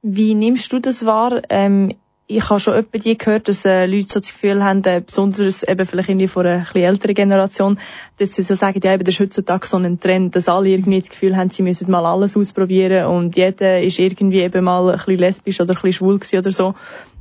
Wie 0.02 0.34
nimmst 0.34 0.72
du 0.72 0.80
das 0.80 1.06
wahr? 1.06 1.42
Ähm, 1.48 1.94
ich 2.26 2.50
habe 2.50 2.58
schon 2.58 2.74
öppe 2.74 2.98
die 2.98 3.16
gehört, 3.16 3.46
dass 3.46 3.64
äh, 3.64 3.86
Leute 3.86 4.08
so 4.08 4.18
das 4.18 4.32
Gefühl 4.32 4.64
haben, 4.64 4.82
äh, 4.82 5.00
besonders 5.00 5.62
eben 5.62 5.86
vielleicht 5.86 6.08
irgendwie 6.08 6.26
von 6.26 6.44
einer 6.44 6.66
älteren 6.74 7.14
Generation, 7.14 7.78
dass 8.18 8.34
sie 8.34 8.42
so 8.42 8.56
sagen, 8.56 8.80
ja, 8.82 8.94
eben, 8.94 9.04
das 9.04 9.14
ist 9.14 9.20
heutzutage 9.20 9.64
so 9.64 9.76
ein 9.76 10.00
Trend, 10.00 10.34
dass 10.34 10.48
alle 10.48 10.70
irgendwie 10.70 10.98
das 10.98 11.10
Gefühl 11.10 11.36
haben, 11.36 11.50
sie 11.50 11.62
müssen 11.62 11.88
mal 11.88 12.04
alles 12.04 12.36
ausprobieren 12.36 13.06
und 13.06 13.36
jeder 13.36 13.80
ist 13.80 14.00
irgendwie 14.00 14.40
eben 14.40 14.64
mal 14.64 14.90
ein 14.90 14.96
bisschen 14.96 15.18
lesbisch 15.18 15.60
oder 15.60 15.70
ein 15.70 15.74
bisschen 15.76 15.92
schwul 15.92 16.18
gewesen 16.18 16.38
oder 16.38 16.50
so. 16.50 16.74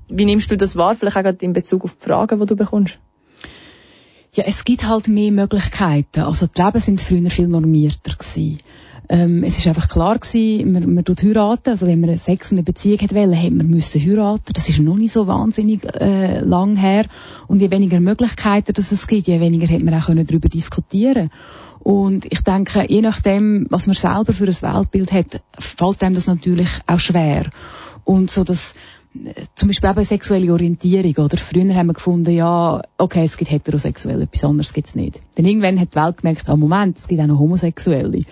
Wie 0.08 0.26
nimmst 0.26 0.50
du 0.50 0.58
das 0.58 0.76
wahr? 0.76 0.96
Vielleicht 0.96 1.18
auch 1.18 1.24
gerade 1.24 1.46
in 1.46 1.54
Bezug 1.54 1.84
auf 1.84 1.94
die 1.94 2.04
Fragen, 2.04 2.40
die 2.40 2.46
du 2.48 2.56
bekommst? 2.56 2.98
Ja, 4.36 4.44
es 4.46 4.66
gibt 4.66 4.86
halt 4.86 5.08
mehr 5.08 5.32
Möglichkeiten. 5.32 6.22
Also 6.22 6.46
die 6.46 6.62
Leben 6.62 6.80
sind 6.82 7.00
früher 7.00 7.30
viel 7.30 7.48
normierter 7.48 8.16
gewesen. 8.18 8.58
Ähm, 9.08 9.44
es 9.46 9.58
ist 9.58 9.68
einfach 9.68 9.88
klar 9.88 10.20
gewesen, 10.20 10.74
man, 10.74 10.94
man 10.94 11.06
tut 11.06 11.24
heiraten. 11.24 11.70
Also 11.70 11.88
wenn 11.88 12.02
man 12.02 12.18
Sex 12.18 12.52
und 12.52 12.58
eine 12.58 12.64
Beziehung 12.64 13.00
hat 13.00 13.14
wollen, 13.14 13.42
hat 13.42 13.54
man 13.54 13.68
müssen 13.68 14.02
heiraten. 14.02 14.52
Das 14.54 14.68
ist 14.68 14.80
noch 14.80 14.98
nicht 14.98 15.14
so 15.14 15.28
wahnsinnig 15.28 15.86
äh, 15.86 16.42
lang 16.42 16.76
her. 16.76 17.06
Und 17.48 17.62
je 17.62 17.72
weniger 17.72 18.02
Möglichkeiten 18.02 18.74
dass 18.74 18.92
es 18.92 19.08
gibt, 19.08 19.28
je 19.28 19.40
weniger 19.40 19.74
hat 19.74 19.84
man 19.84 19.94
auch 19.94 20.08
können 20.08 20.26
darüber 20.26 20.50
diskutieren. 20.50 21.32
Und 21.80 22.26
ich 22.30 22.42
denke, 22.42 22.88
je 22.90 23.02
nachdem, 23.02 23.68
was 23.70 23.88
man 23.88 23.96
selber 23.96 24.34
für 24.34 24.48
ein 24.48 24.76
Weltbild 24.76 25.14
hat, 25.14 25.42
fällt 25.58 26.04
einem 26.04 26.16
das 26.16 26.28
natürlich 26.28 26.70
auch 26.88 27.00
schwer. 27.00 27.46
Und 28.04 28.32
so 28.32 28.44
das 28.44 28.76
zum 29.56 29.70
Beispiel 29.70 29.90
eben 29.90 30.06
sexuelle 30.06 30.52
Orientierung, 30.52 31.26
oder? 31.26 31.38
Früher 31.38 31.76
haben 31.76 31.88
wir 31.88 31.94
gefunden, 31.94 32.32
ja, 32.32 32.82
okay, 32.98 33.24
es 33.24 33.38
gibt 33.38 33.52
heterosexuelle, 33.52 34.24
etwas 34.24 34.44
anderes 34.44 34.74
gibt's 34.74 34.96
nicht. 34.96 35.22
Dann 35.36 35.46
irgendwann 35.46 35.80
hat 35.80 35.94
die 35.94 36.00
Welt 36.00 36.18
gemerkt, 36.18 36.50
ah, 36.50 36.56
Moment, 36.56 36.98
es 36.98 37.08
gibt 37.08 37.22
auch 37.22 37.28
noch 37.28 37.40
Homosexuelle. 37.40 38.24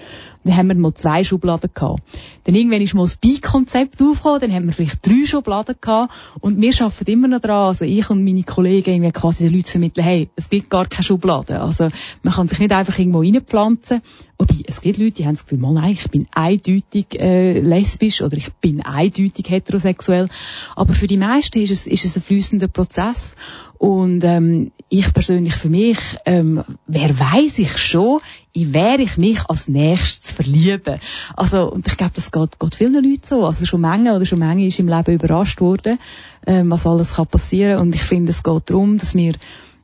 Dann 0.43 0.55
haben 0.55 0.67
wir 0.67 0.75
mal 0.75 0.93
zwei 0.93 1.23
Schubladen 1.23 1.69
gehabt. 1.73 2.03
Dann 2.43 2.55
irgendwann 2.55 2.81
ist 2.81 2.93
mal 2.93 3.03
das 3.03 3.17
Bi-Konzept 3.17 4.01
aufgekommen, 4.01 4.41
dann 4.41 4.53
haben 4.53 4.65
wir 4.65 4.73
vielleicht 4.73 5.05
drei 5.05 5.25
Schubladen 5.25 5.75
gehabt. 5.79 6.13
Und 6.39 6.59
wir 6.61 6.73
arbeiten 6.81 7.11
immer 7.11 7.27
noch 7.27 7.39
daran, 7.39 7.67
also 7.67 7.85
ich 7.85 8.09
und 8.09 8.23
meine 8.23 8.43
Kollegen, 8.43 8.93
irgendwie 8.93 9.11
quasi 9.11 9.45
den 9.45 9.53
Leuten 9.53 9.67
vermitteln, 9.67 10.03
hey, 10.03 10.29
es 10.35 10.49
gibt 10.49 10.69
gar 10.69 10.85
keine 10.85 11.03
Schubladen. 11.03 11.57
Also, 11.57 11.87
man 12.23 12.33
kann 12.33 12.47
sich 12.47 12.59
nicht 12.59 12.71
einfach 12.71 12.97
irgendwo 12.97 13.19
reinpflanzen. 13.19 14.01
Wobei, 14.37 14.55
es 14.65 14.81
gibt 14.81 14.97
Leute, 14.97 15.11
die 15.11 15.25
haben 15.25 15.35
das 15.35 15.45
Gefühl, 15.45 15.59
mal, 15.59 15.73
nein, 15.73 15.91
ich 15.91 16.09
bin 16.09 16.27
eindeutig 16.33 17.19
äh, 17.19 17.59
lesbisch 17.59 18.21
oder 18.21 18.35
ich 18.35 18.51
bin 18.53 18.81
eindeutig 18.81 19.45
heterosexuell. 19.47 20.27
Aber 20.75 20.93
für 20.93 21.07
die 21.07 21.17
meisten 21.17 21.59
ist 21.59 21.71
es, 21.71 21.87
ist 21.87 22.03
es 22.03 22.17
ein 22.17 22.23
fließender 22.23 22.67
Prozess. 22.67 23.35
Und 23.83 24.23
ähm, 24.23 24.71
ich 24.87 25.11
persönlich 25.11 25.55
für 25.55 25.67
mich, 25.67 25.97
ähm, 26.23 26.63
wer 26.87 27.19
weiß 27.19 27.59
ich 27.59 27.77
schon, 27.77 28.21
in 28.53 28.73
wer 28.73 28.97
ich 28.97 29.17
mich 29.17 29.49
als 29.49 29.67
nächstes 29.67 30.31
verliebe. 30.31 31.01
Also, 31.35 31.69
und 31.69 31.85
ich 31.85 31.97
glaube, 31.97 32.13
das 32.15 32.31
geht, 32.31 32.57
geht 32.61 32.75
vielen 32.75 32.93
Leuten 32.93 33.19
so. 33.23 33.45
Also 33.45 33.65
schon 33.65 33.81
Menge 33.81 34.15
oder 34.15 34.25
schon 34.25 34.39
Menge 34.39 34.67
ist 34.67 34.79
im 34.79 34.87
Leben 34.87 35.15
überrascht 35.15 35.59
worden, 35.59 35.99
ähm, 36.47 36.71
was 36.71 36.87
alles 36.87 37.15
kann 37.15 37.27
passieren. 37.27 37.79
Und 37.79 37.93
ich 37.93 38.03
finde, 38.03 38.29
es 38.29 38.41
geht 38.41 38.69
darum, 38.69 38.99
dass 38.99 39.15
wir, 39.15 39.33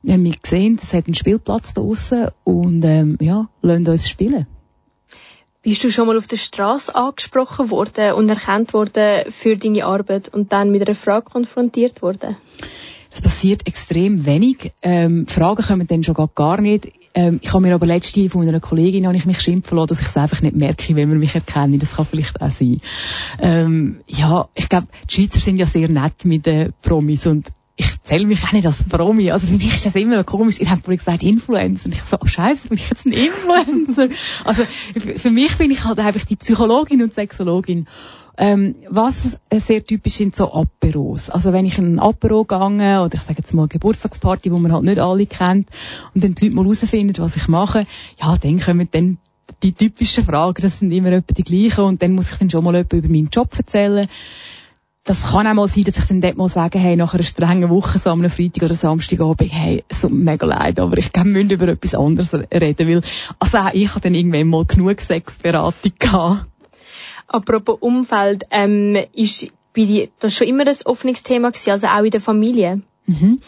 wenn 0.01 0.23
wir 0.23 0.35
sehen, 0.43 0.79
es 0.81 0.93
hat 0.93 1.07
einen 1.07 1.15
Spielplatz 1.15 1.73
da 1.73 1.81
draussen 1.81 2.29
und 2.45 2.85
ähm, 2.85 3.17
ja, 3.19 3.49
lassen 3.61 3.85
uns 3.85 4.07
spielen. 4.07 4.47
Bist 5.61 5.83
du 5.83 5.91
schon 5.91 6.07
mal 6.07 6.15
auf 6.15 6.27
der 6.27 6.37
Straße 6.37 6.95
angesprochen 6.95 7.69
worden 7.69 8.13
und 8.13 8.29
erkannt 8.29 8.73
worden 8.73 9.29
für 9.29 9.57
deine 9.57 9.83
Arbeit 9.83 10.29
und 10.33 10.53
dann 10.53 10.71
mit 10.71 10.87
einer 10.87 10.95
Frage 10.95 11.29
konfrontiert 11.29 12.01
worden? 12.01 12.37
Es 13.11 13.21
passiert 13.21 13.65
extrem 13.67 14.25
wenig. 14.25 14.71
Ähm, 14.81 15.27
Fragen 15.27 15.63
kommen 15.63 15.87
dann 15.87 16.03
schon 16.03 16.13
gar, 16.13 16.29
gar 16.33 16.61
nicht. 16.61 16.91
Ähm, 17.15 17.39
ich 17.41 17.51
habe 17.51 17.67
mir 17.67 17.73
aber 17.73 17.85
letzte 17.85 18.29
von 18.29 18.47
einer 18.47 18.59
Kollegin 18.59 19.07
habe 19.07 19.17
ich 19.17 19.25
mich 19.25 19.41
schimpfen 19.41 19.77
lassen, 19.77 19.89
dass 19.89 20.01
ich 20.01 20.07
es 20.07 20.17
einfach 20.17 20.41
nicht 20.41 20.55
merke, 20.55 20.95
wenn 20.95 21.09
man 21.09 21.17
mich 21.17 21.33
erkennt. 21.33 21.81
Das 21.81 21.95
kann 21.95 22.05
vielleicht 22.05 22.39
auch 22.39 22.51
sein. 22.51 22.77
Ähm, 23.39 24.01
ja, 24.07 24.47
ich 24.53 24.69
glaube, 24.69 24.87
die 25.09 25.15
Schweizer 25.15 25.39
sind 25.39 25.57
ja 25.57 25.65
sehr 25.65 25.89
nett 25.89 26.25
mit 26.25 26.45
den 26.45 26.73
Promis 26.81 27.25
und 27.25 27.51
ich 27.79 28.03
zähle 28.03 28.27
mich 28.27 28.43
auch 28.43 28.51
nicht 28.51 28.67
als 28.67 28.83
Promi. 28.83 29.31
Also 29.31 29.47
für 29.47 29.53
mich 29.53 29.73
ist 29.73 29.85
das 29.85 29.95
immer 29.95 30.23
komisch. 30.25 30.59
Ihr 30.59 30.69
habt 30.69 30.83
vorhin 30.83 30.97
gesagt 30.97 31.23
Influencer. 31.23 31.85
Und 31.85 31.95
ich 31.95 32.01
so, 32.01 32.17
oh 32.21 32.27
Scheiße, 32.27 32.67
bin 32.67 32.77
ich 32.77 32.89
jetzt 32.89 33.05
ein 33.05 33.13
Influencer? 33.13 34.09
also 34.43 34.63
für 35.15 35.29
mich 35.29 35.57
bin 35.57 35.71
ich 35.71 35.85
halt 35.85 35.97
einfach 35.97 36.25
die 36.25 36.35
Psychologin 36.35 37.01
und 37.01 37.13
Sexologin. 37.13 37.87
Ähm, 38.41 38.75
was 38.89 39.37
sehr 39.51 39.85
typisch 39.85 40.13
sind 40.13 40.33
so 40.33 40.53
Aperos. 40.53 41.29
Also 41.29 41.51
wenn 41.51 41.65
ich 41.65 41.77
in 41.77 41.95
ein 41.95 41.99
Apero 41.99 42.45
gehe, 42.45 43.01
oder 43.01 43.09
ich 43.13 43.19
sage 43.19 43.39
jetzt 43.39 43.53
mal 43.53 43.67
Geburtstagsparty, 43.67 44.49
wo 44.53 44.57
man 44.57 44.71
halt 44.71 44.85
nicht 44.85 44.97
alle 44.97 45.25
kennt, 45.25 45.67
und 46.15 46.23
dann 46.23 46.35
die 46.35 46.45
Leute 46.45 46.55
mal 46.55 46.63
herausfinden, 46.63 47.21
was 47.21 47.35
ich 47.35 47.49
mache, 47.49 47.85
ja, 48.17 48.37
dann 48.37 48.61
kommen 48.61 48.87
dann 48.91 49.17
die 49.61 49.73
typischen 49.73 50.23
Fragen, 50.23 50.61
das 50.61 50.79
sind 50.79 50.91
immer 50.93 51.11
etwa 51.11 51.33
die 51.33 51.43
gleichen, 51.43 51.83
und 51.83 52.01
dann 52.01 52.13
muss 52.13 52.31
ich 52.31 52.37
dann 52.37 52.49
schon 52.49 52.63
mal 52.63 52.75
etwas 52.75 52.99
über 52.99 53.09
meinen 53.09 53.27
Job 53.29 53.53
erzählen. 53.57 54.07
Das 55.03 55.33
kann 55.33 55.45
auch 55.45 55.53
mal 55.53 55.67
sein, 55.67 55.83
dass 55.83 55.97
ich 55.97 56.05
dann 56.05 56.21
dort 56.21 56.37
mal 56.37 56.47
sage, 56.47 56.79
hey, 56.79 56.95
nach 56.95 57.13
einer 57.13 57.23
strengen 57.23 57.69
Woche, 57.69 57.99
so 57.99 58.09
am 58.09 58.23
Freitag 58.29 58.63
oder 58.63 58.75
Samstagabend, 58.75 59.51
hey, 59.51 59.83
so 59.91 60.07
mega 60.07 60.45
leid, 60.45 60.79
aber 60.79 60.97
ich 60.97 61.11
glaube, 61.11 61.33
wir 61.33 61.43
müssen 61.43 61.51
über 61.51 61.67
etwas 61.67 61.93
anderes 61.93 62.33
reden, 62.33 62.87
weil, 62.87 63.01
also 63.37 63.57
auch 63.57 63.73
ich 63.73 63.89
habe 63.89 63.99
dann 63.99 64.15
irgendwann 64.15 64.47
mal 64.47 64.63
genug 64.63 65.01
Sexberatung 65.01 65.91
gehabt. 65.99 66.45
Apropos 67.29 67.77
Umfeld, 67.79 68.43
ähm, 68.51 68.97
ist 69.13 69.47
bei 69.75 69.85
dir 69.85 70.09
das 70.19 70.35
schon 70.35 70.47
immer 70.47 70.67
ein 70.67 70.75
offenes 70.85 71.23
Thema 71.23 71.51
gewesen, 71.51 71.71
also 71.71 71.87
auch 71.87 72.03
in 72.03 72.11
der 72.11 72.21
Familie? 72.21 72.81
Mhm. 73.05 73.39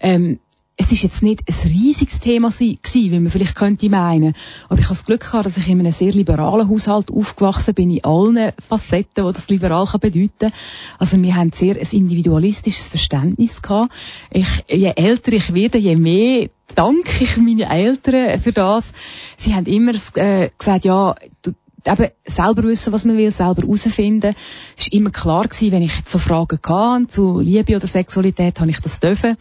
Ähm, 0.00 0.38
es 0.78 0.92
ist 0.92 1.02
jetzt 1.02 1.22
nicht 1.22 1.42
ein 1.48 1.70
riesiges 1.70 2.20
Thema 2.20 2.50
gewesen, 2.50 3.10
wie 3.10 3.18
man 3.18 3.30
vielleicht 3.30 3.56
könnte 3.56 3.88
meinen. 3.88 4.34
Aber 4.68 4.78
ich 4.78 4.84
habe 4.84 4.94
das 4.94 5.06
Glück 5.06 5.20
gehabt, 5.20 5.46
dass 5.46 5.56
ich 5.56 5.68
in 5.68 5.80
einem 5.80 5.92
sehr 5.92 6.12
liberalen 6.12 6.68
Haushalt 6.68 7.10
aufgewachsen 7.10 7.72
bin, 7.72 7.90
in 7.90 8.04
allen 8.04 8.52
Facetten, 8.68 9.26
die 9.26 9.32
das 9.32 9.48
liberal 9.48 9.86
kann 9.86 10.00
bedeuten 10.00 10.52
Also 10.98 11.20
wir 11.22 11.34
haben 11.34 11.52
sehr 11.52 11.76
ein 11.76 11.88
individualistisches 11.90 12.90
Verständnis 12.90 13.62
gehabt. 13.62 13.90
Ich, 14.30 14.64
je 14.68 14.92
älter 14.94 15.32
ich 15.32 15.54
werde, 15.54 15.78
je 15.78 15.96
mehr 15.96 16.50
danke 16.74 17.24
ich 17.24 17.38
meinen 17.38 17.60
Eltern 17.60 18.38
für 18.38 18.52
das. 18.52 18.92
Sie 19.36 19.54
haben 19.54 19.64
immer 19.64 19.92
äh, 20.16 20.50
gesagt, 20.58 20.84
ja, 20.84 21.14
du, 21.40 21.52
eben 21.86 22.10
selber 22.26 22.64
wissen, 22.64 22.92
was 22.92 23.04
man 23.04 23.16
will, 23.16 23.30
selber 23.30 23.62
herausfinden. 23.62 24.34
Es 24.76 24.86
war 24.86 24.92
immer 24.92 25.10
klar 25.10 25.48
gewesen, 25.48 25.72
wenn 25.72 25.82
ich 25.82 25.92
so 26.04 26.18
Fragen 26.18 26.58
hatte, 26.66 27.08
zu 27.08 27.40
Liebe 27.40 27.76
oder 27.76 27.86
Sexualität, 27.86 28.60
habe 28.60 28.70
ich 28.70 28.80
das 28.80 29.00
dürfen. 29.00 29.36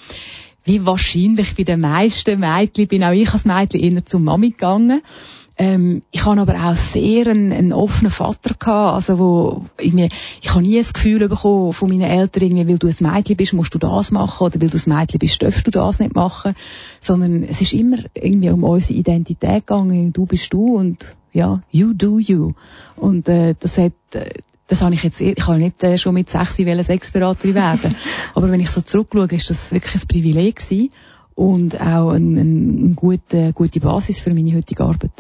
Wie 0.64 0.86
wahrscheinlich 0.86 1.56
bei 1.56 1.64
den 1.64 1.82
meisten 1.82 2.40
Mädchen 2.40 2.88
bin 2.88 3.04
auch 3.04 3.12
ich 3.12 3.32
als 3.32 3.46
Mädchen 3.46 3.82
eher 3.82 4.06
zur 4.06 4.20
Mami 4.20 4.50
gegangen. 4.50 5.02
Ähm, 5.58 6.02
ich 6.12 6.26
habe 6.26 6.42
aber 6.42 6.56
auch 6.56 6.76
sehr 6.76 7.28
einen, 7.28 7.54
einen 7.54 7.72
offenen 7.72 8.12
Vater 8.12 8.56
gehabt, 8.56 8.96
also 8.96 9.20
wo 9.20 9.66
irgendwie, 9.78 10.10
ich 10.42 10.50
habe 10.50 10.62
nie 10.62 10.78
das 10.78 10.94
Gefühl 10.94 11.30
bekommen 11.30 11.72
von 11.72 11.90
meinen 11.90 12.02
Eltern, 12.02 12.44
irgendwie, 12.44 12.68
weil 12.68 12.78
du 12.78 12.88
ein 12.88 12.96
Mädchen 13.00 13.38
bist, 13.38 13.54
musst 13.54 13.74
du 13.74 13.78
das 13.78 14.12
machen, 14.12 14.46
oder 14.46 14.62
weil 14.62 14.70
du 14.70 14.78
ein 14.78 14.98
Mädchen 14.98 15.20
bist, 15.20 15.42
darfst 15.42 15.66
du 15.66 15.72
das 15.72 16.00
nicht 16.00 16.14
machen, 16.14 16.56
sondern 17.00 17.44
es 17.44 17.62
ist 17.62 17.74
immer 17.74 17.98
irgendwie 18.14 18.50
um 18.50 18.66
unsere 18.66 19.00
Identität 19.00 19.66
gegangen, 19.66 20.12
du 20.12 20.26
bist 20.26 20.52
du 20.52 20.76
und 20.76 21.16
ja, 21.32 21.62
you 21.72 21.94
do 21.94 22.20
you. 22.20 22.52
Und 22.98 23.30
äh, 23.30 23.56
das 23.58 23.78
hat, 23.78 23.94
äh, 24.14 24.32
das 24.68 24.82
habe 24.82 24.94
ich 24.94 25.04
jetzt, 25.04 25.22
ich 25.22 25.48
habe 25.48 25.60
nicht 25.60 25.82
äh, 25.84 25.98
schon 25.98 26.16
mit 26.16 26.30
sechs 26.30 26.60
wollen 26.60 26.84
Sexberaterin 26.84 27.56
werden, 27.56 27.96
aber 28.34 28.52
wenn 28.52 28.60
ich 28.60 28.72
so 28.72 28.82
zurückschaue, 28.82 29.28
ist 29.32 29.50
das 29.50 29.72
wirklich 29.72 29.96
ein 29.96 30.08
Privileg 30.08 30.58
gewesen. 30.58 30.92
Und 31.34 31.82
auch 31.82 32.12
eine 32.12 32.40
ein, 32.40 32.92
ein 32.92 32.96
gute, 32.96 33.52
gute 33.52 33.82
Basis 33.82 34.22
für 34.22 34.34
meine 34.34 34.56
heutige 34.56 34.86
Arbeit. 34.86 35.12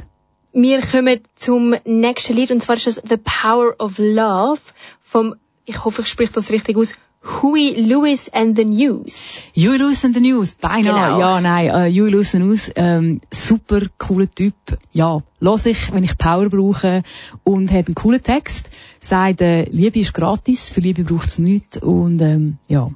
Wir 0.57 0.79
kommen 0.79 1.19
zum 1.35 1.75
nächsten 1.83 2.33
Lied 2.33 2.49
und 2.49 2.61
zwar 2.61 2.77
ist 2.77 2.87
das 2.87 3.01
The 3.09 3.17
Power 3.17 3.75
of 3.77 3.97
Love 3.97 4.61
vom, 5.01 5.35
ich 5.65 5.83
hoffe, 5.83 6.03
ich 6.03 6.07
spreche 6.07 6.31
das 6.31 6.49
richtig 6.49 6.77
aus, 6.77 6.93
Huey 7.41 7.73
Lewis 7.73 8.29
and 8.31 8.55
the 8.55 8.63
News. 8.63 9.41
Huey 9.53 9.75
Lewis 9.75 10.05
and 10.05 10.15
the 10.15 10.21
News, 10.21 10.55
beinahe. 10.55 10.93
Genau. 10.93 11.19
Ja, 11.19 11.41
nein, 11.41 11.67
äh, 11.67 11.91
Huey 11.91 12.09
Lewis 12.09 12.33
and 12.33 12.43
the 12.43 12.47
News, 12.47 12.71
ähm, 12.77 13.19
super 13.33 13.81
cooler 13.97 14.33
Typ. 14.33 14.55
Ja, 14.93 15.23
los 15.41 15.65
ich, 15.65 15.91
wenn 15.91 16.05
ich 16.05 16.17
Power 16.17 16.47
brauche 16.47 17.03
und 17.43 17.69
hat 17.69 17.87
einen 17.87 17.95
coolen 17.95 18.23
Text. 18.23 18.69
Sagt, 19.01 19.41
äh, 19.41 19.63
Liebe 19.63 19.99
ist 19.99 20.13
gratis, 20.13 20.69
für 20.69 20.79
Liebe 20.79 21.03
braucht's 21.03 21.37
nichts 21.37 21.75
und 21.75 22.21
ähm, 22.21 22.59
ja, 22.69 22.91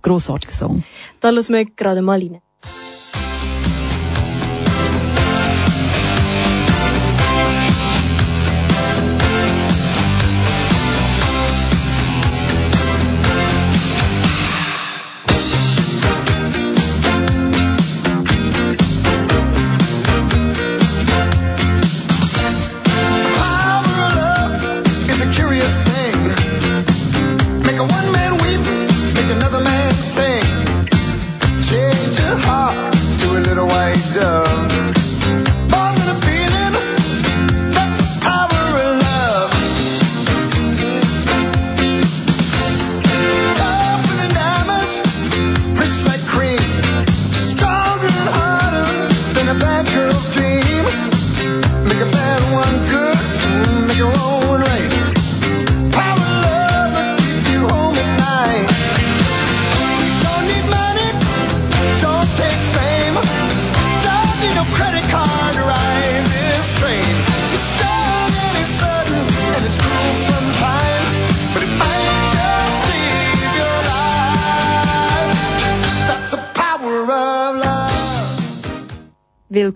grossartiger 0.00 0.54
Song. 0.54 0.84
Da 1.20 1.28
lassen 1.28 1.52
wir 1.52 1.66
gerade 1.66 2.00
mal 2.00 2.18
rein. 2.18 2.40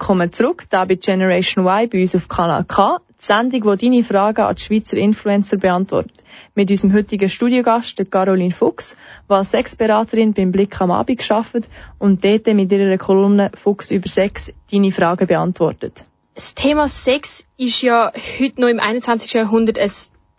Willkommen 0.09 0.33
zurück, 0.33 0.65
da 0.71 0.87
bei 0.87 0.95
Generation 0.95 1.67
Y 1.67 1.87
bei 1.91 2.01
uns 2.01 2.15
auf 2.17 2.29
Kanal 2.29 2.65
K. 2.65 2.99
Die 3.11 3.15
Sendung, 3.19 3.77
die 3.77 3.91
deine 3.91 4.03
Fragen 4.03 4.41
an 4.41 4.55
die 4.55 4.63
Schweizer 4.63 4.97
Influencer 4.97 5.59
beantwortet. 5.59 6.25
Mit 6.55 6.71
unserem 6.71 6.95
heutigen 6.95 7.29
Studiogast, 7.29 8.01
Caroline 8.11 8.55
Fuchs, 8.55 8.97
die 9.29 9.35
als 9.35 9.51
Sexberaterin 9.51 10.33
beim 10.33 10.51
Blick 10.51 10.81
am 10.81 10.93
Abend 10.93 11.31
arbeitet 11.31 11.69
und 11.99 12.25
dort 12.25 12.47
mit 12.47 12.73
ihrer 12.73 12.97
Kolumne 12.97 13.51
Fuchs 13.55 13.91
über 13.91 14.09
Sex 14.09 14.51
deine 14.73 14.93
Fragen 14.93 15.27
beantwortet. 15.27 16.05
Das 16.35 16.55
Thema 16.55 16.89
Sex 16.89 17.45
ist 17.59 17.83
ja 17.83 18.11
heute 18.41 18.63
noch 18.63 18.69
im 18.69 18.81
21. 18.81 19.35
Jahrhundert 19.35 19.79
ein 19.79 19.91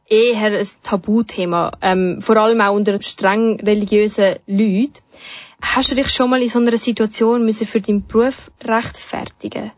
eher 0.09 0.59
ein 0.59 0.67
Tabuthema, 0.81 1.73
ähm, 1.81 2.21
vor 2.21 2.37
allem 2.37 2.61
auch 2.61 2.73
unter 2.73 2.99
streng 3.01 3.59
religiösen 3.59 4.37
Leuten. 4.47 4.93
Hast 5.61 5.91
du 5.91 5.95
dich 5.95 6.09
schon 6.09 6.29
mal 6.29 6.41
in 6.41 6.49
so 6.49 6.59
einer 6.59 6.77
Situation 6.77 7.45
müssen 7.45 7.67
für 7.67 7.81
deinen 7.81 8.05
Beruf 8.05 8.51
rechtfertigen? 8.63 9.71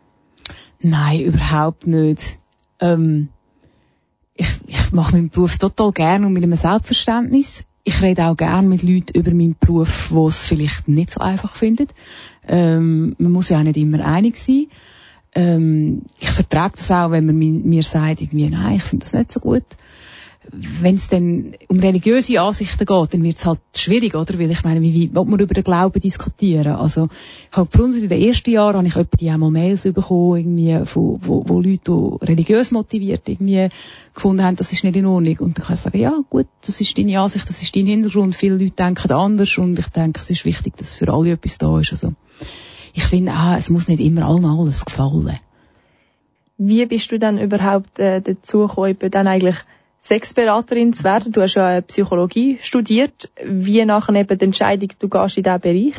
Nein, 0.79 1.21
überhaupt 1.21 1.87
nicht. 1.87 2.37
Ähm, 2.79 3.29
ich, 4.35 4.49
ich 4.67 4.91
mache 4.91 5.13
meinen 5.13 5.29
Beruf 5.29 5.57
total 5.57 5.91
gern 5.91 6.25
und 6.25 6.33
mit 6.33 6.43
einem 6.43 6.55
Selbstverständnis. 6.55 7.65
Ich 7.83 8.01
rede 8.01 8.25
auch 8.25 8.37
gern 8.37 8.67
mit 8.69 8.83
Leuten 8.83 9.17
über 9.17 9.31
meinen 9.31 9.55
Beruf, 9.59 10.09
die 10.11 10.17
es 10.27 10.45
vielleicht 10.45 10.87
nicht 10.87 11.11
so 11.11 11.19
einfach 11.19 11.55
finden. 11.55 11.87
Ähm, 12.47 13.15
man 13.17 13.31
muss 13.31 13.49
ja 13.49 13.59
auch 13.59 13.63
nicht 13.63 13.77
immer 13.77 14.03
einig 14.05 14.37
sein. 14.37 14.67
Ähm, 15.33 16.03
ich 16.19 16.29
vertrage 16.29 16.75
das 16.77 16.91
auch, 16.91 17.11
wenn 17.11 17.25
man 17.25 17.37
mi- 17.37 17.61
mir 17.63 17.83
sagt, 17.83 18.21
irgendwie, 18.21 18.49
nein, 18.49 18.75
ich 18.75 18.83
finde 18.83 19.03
das 19.05 19.13
nicht 19.13 19.31
so 19.31 19.39
gut. 19.39 19.63
Wenn 20.51 20.95
es 20.95 21.07
dann 21.07 21.53
um 21.67 21.79
religiöse 21.79 22.41
Ansichten 22.41 22.85
geht, 22.85 23.13
dann 23.13 23.23
wird 23.23 23.37
es 23.37 23.45
halt 23.45 23.59
schwierig, 23.75 24.15
oder? 24.15 24.39
Weil 24.39 24.49
ich 24.49 24.63
meine, 24.63 24.81
wie 24.81 25.03
weit 25.03 25.15
will 25.15 25.25
man 25.25 25.39
über 25.39 25.53
den 25.53 25.63
Glauben 25.63 25.99
diskutieren? 25.99 26.73
Also, 26.73 27.09
ich 27.51 27.57
habe 27.57 27.83
uns 27.83 27.95
in 27.95 28.09
den 28.09 28.19
ersten 28.19 28.49
Jahren 28.49 28.77
habe 28.77 28.87
ich 28.87 28.95
etwa 28.95 29.17
die 29.17 29.31
auch 29.31 29.37
mal 29.37 29.51
Mails 29.51 29.83
bekommen, 29.83 30.37
irgendwie, 30.37 30.85
von, 30.85 31.19
wo, 31.21 31.43
wo 31.47 31.61
Leute, 31.61 31.81
die 31.85 32.25
religiös 32.25 32.71
motiviert 32.71 33.29
irgendwie 33.29 33.69
gefunden 34.15 34.43
haben, 34.43 34.55
das 34.55 34.73
ist 34.73 34.83
nicht 34.83 34.95
in 34.95 35.05
Ordnung. 35.05 35.37
Und 35.39 35.57
dann 35.59 35.65
kann 35.65 35.75
ich 35.75 35.81
sagen, 35.81 35.99
ja, 35.99 36.19
gut, 36.29 36.47
das 36.65 36.81
ist 36.81 36.97
deine 36.97 37.19
Ansicht, 37.19 37.47
das 37.47 37.61
ist 37.61 37.75
dein 37.75 37.85
Hintergrund. 37.85 38.35
Viele 38.35 38.57
Leute 38.57 38.71
denken 38.71 39.11
anders 39.11 39.57
und 39.59 39.77
ich 39.77 39.87
denke, 39.89 40.21
es 40.21 40.31
ist 40.31 40.45
wichtig, 40.45 40.75
dass 40.75 40.95
für 40.95 41.13
alle 41.13 41.33
etwas 41.33 41.59
da 41.59 41.79
ist. 41.79 41.91
Also, 41.91 42.13
ich 42.93 43.03
finde, 43.03 43.31
ah, 43.33 43.57
es 43.57 43.69
muss 43.69 43.87
nicht 43.87 44.01
immer 44.01 44.25
allen 44.25 44.45
alles 44.45 44.85
gefallen. 44.85 45.37
Wie 46.57 46.85
bist 46.85 47.11
du 47.11 47.17
dann 47.17 47.37
überhaupt 47.37 47.99
äh, 47.99 48.21
dazu 48.21 48.67
gekommen, 48.67 48.97
dann 48.99 49.27
eigentlich 49.27 49.55
Sexberaterin 50.01 50.93
zu 50.93 51.03
werden? 51.03 51.31
Du 51.31 51.41
hast 51.41 51.55
ja 51.55 51.77
äh, 51.77 51.81
Psychologie 51.83 52.57
studiert. 52.59 53.31
Wie 53.43 53.83
nachher 53.85 54.15
eben 54.15 54.37
die 54.37 54.45
Entscheidung, 54.45 54.89
du 54.99 55.07
gehst 55.07 55.37
in 55.37 55.43
diesen 55.43 55.61
Bereich? 55.61 55.95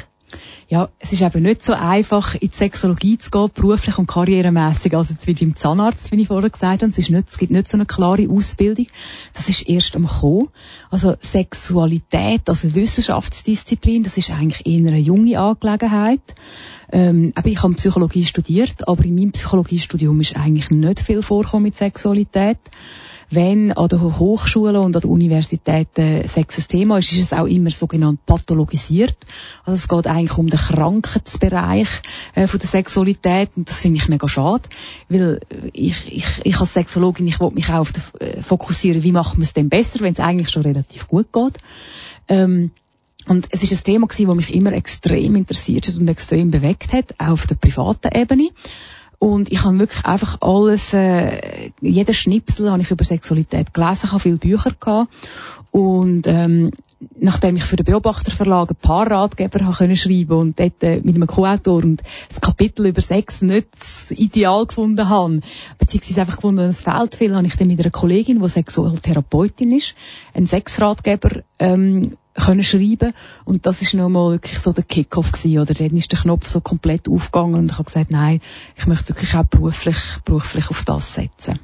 Ja, 0.68 0.88
es 0.98 1.12
ist 1.12 1.20
eben 1.20 1.42
nicht 1.42 1.62
so 1.62 1.74
einfach, 1.74 2.34
in 2.34 2.48
die 2.48 2.56
Sexologie 2.56 3.18
zu 3.18 3.30
gehen, 3.30 3.50
beruflich 3.54 3.98
und 3.98 4.06
karrieremässig, 4.06 4.96
als 4.96 5.10
jetzt 5.10 5.26
wie 5.26 5.34
beim 5.34 5.54
Zahnarzt, 5.54 6.10
wie 6.10 6.20
ich 6.20 6.28
vorher 6.28 6.48
gesagt 6.48 6.82
habe. 6.82 6.90
Es, 6.90 6.98
ist 6.98 7.10
nicht, 7.10 7.28
es 7.28 7.38
gibt 7.38 7.52
nicht 7.52 7.68
so 7.68 7.76
eine 7.76 7.84
klare 7.84 8.28
Ausbildung. 8.30 8.86
Das 9.34 9.48
ist 9.48 9.68
erst 9.68 9.94
am 9.96 10.06
Kommen. 10.06 10.48
Also 10.90 11.16
Sexualität, 11.20 12.48
also 12.48 12.74
Wissenschaftsdisziplin, 12.74 14.02
das 14.02 14.16
ist 14.16 14.30
eigentlich 14.30 14.66
eher 14.66 14.88
eine 14.88 14.98
junge 14.98 15.38
Angelegenheit. 15.38 16.22
Ähm, 16.90 17.34
ich 17.44 17.62
habe 17.62 17.74
Psychologie 17.74 18.24
studiert, 18.24 18.88
aber 18.88 19.04
in 19.04 19.14
meinem 19.14 19.32
Psychologiestudium 19.32 20.20
ist 20.22 20.36
eigentlich 20.36 20.70
nicht 20.70 21.00
viel 21.00 21.22
vorkommen 21.22 21.64
mit 21.64 21.76
Sexualität. 21.76 22.58
Wenn 23.34 23.72
an 23.72 23.88
den 23.88 24.18
Hochschulen 24.18 24.76
und 24.76 24.94
an 24.94 25.00
den 25.00 25.10
Universitäten 25.10 26.28
Sex 26.28 26.58
ein 26.58 26.68
Thema 26.68 26.98
ist, 26.98 27.12
ist 27.12 27.22
es 27.22 27.32
auch 27.32 27.46
immer 27.46 27.70
sogenannt 27.70 28.26
pathologisiert. 28.26 29.16
Also 29.64 29.74
es 29.76 29.88
geht 29.88 30.06
eigentlich 30.06 30.36
um 30.36 30.50
den 30.50 30.58
Krankheitsbereich 30.58 31.88
äh, 32.34 32.46
von 32.46 32.60
der 32.60 32.68
Sexualität 32.68 33.48
und 33.56 33.70
das 33.70 33.80
finde 33.80 33.96
ich 33.96 34.08
mega 34.08 34.28
schade, 34.28 34.64
weil 35.08 35.40
ich, 35.72 36.12
ich, 36.12 36.26
ich 36.44 36.60
als 36.60 36.74
Sexologin, 36.74 37.26
ich 37.26 37.40
wollte 37.40 37.54
mich 37.54 37.70
auch 37.70 37.80
auf 37.80 37.92
den, 37.92 38.02
äh, 38.20 38.42
fokussieren, 38.42 39.02
wie 39.02 39.12
macht 39.12 39.38
man 39.38 39.44
es 39.44 39.54
denn 39.54 39.70
besser, 39.70 40.00
wenn 40.00 40.12
es 40.12 40.20
eigentlich 40.20 40.50
schon 40.50 40.64
relativ 40.64 41.08
gut 41.08 41.32
geht. 41.32 41.56
Ähm, 42.28 42.70
Und 43.28 43.48
es 43.50 43.62
ist 43.62 43.72
ein 43.72 43.84
Thema 43.84 44.06
gewesen, 44.08 44.26
das 44.26 44.36
mich 44.36 44.54
immer 44.54 44.72
extrem 44.72 45.36
interessiert 45.36 45.88
hat 45.88 45.96
und 45.96 46.08
extrem 46.08 46.50
bewegt 46.50 46.92
hat, 46.92 47.14
auch 47.18 47.28
auf 47.28 47.46
der 47.46 47.54
privaten 47.54 48.14
Ebene. 48.14 48.50
Und 49.22 49.52
ich 49.52 49.62
habe 49.62 49.78
wirklich 49.78 50.04
einfach 50.04 50.38
alles, 50.40 50.92
äh, 50.92 51.70
jeden 51.80 52.12
Schnipsel 52.12 52.68
habe 52.72 52.82
ich 52.82 52.90
über 52.90 53.04
Sexualität 53.04 53.72
gelesen, 53.72 54.00
ich 54.06 54.10
habe 54.10 54.18
viele 54.18 54.36
Bücher 54.36 54.72
gehabt. 54.72 55.12
Und 55.70 56.26
ähm, 56.26 56.72
nachdem 57.18 57.56
ich 57.56 57.64
für 57.64 57.76
den 57.76 57.86
Beobachterverlag 57.86 58.70
ein 58.70 58.76
paar 58.76 59.10
Ratgeber 59.10 59.64
habe 59.64 59.76
können 59.76 59.96
schreiben 59.96 60.38
und 60.38 60.60
dort 60.60 60.82
äh, 60.82 61.00
mit 61.02 61.14
einem 61.14 61.26
Co-Autor 61.26 61.82
und 61.82 62.02
das 62.28 62.40
Kapitel 62.40 62.86
über 62.86 63.00
Sex 63.00 63.42
nicht 63.42 63.68
ideal 64.10 64.66
gefunden 64.66 65.08
habe, 65.08 65.40
beziehungsweise 65.78 66.20
einfach 66.20 66.36
gefunden, 66.36 66.68
es 66.68 66.82
fehlt 66.82 67.14
viel, 67.14 67.34
habe 67.34 67.46
ich 67.46 67.56
dann 67.56 67.68
mit 67.68 67.80
einer 67.80 67.90
Kollegin, 67.90 68.42
die 68.42 68.48
Sexualtherapeutin 68.48 69.72
ist, 69.72 69.94
einen 70.34 70.46
Sexratgeber 70.46 71.42
ähm, 71.58 72.14
können 72.34 72.62
schreiben 72.62 73.12
und 73.44 73.66
das 73.66 73.82
ist 73.82 73.94
nochmal 73.94 74.32
wirklich 74.32 74.58
so 74.58 74.72
der 74.72 74.84
Kickoff 74.84 75.32
gewesen, 75.32 75.58
oder 75.58 75.74
dann 75.74 75.96
ist 75.96 76.12
der 76.12 76.18
Knopf 76.18 76.48
so 76.48 76.60
komplett 76.60 77.08
aufgegangen 77.08 77.54
und 77.54 77.70
ich 77.70 77.78
habe 77.78 77.84
gesagt, 77.84 78.10
nein, 78.10 78.40
ich 78.76 78.86
möchte 78.86 79.10
wirklich 79.10 79.34
auch 79.36 79.44
beruflich, 79.44 79.96
beruflich 80.24 80.70
auf 80.70 80.82
das 80.84 81.14
setzen. 81.14 81.58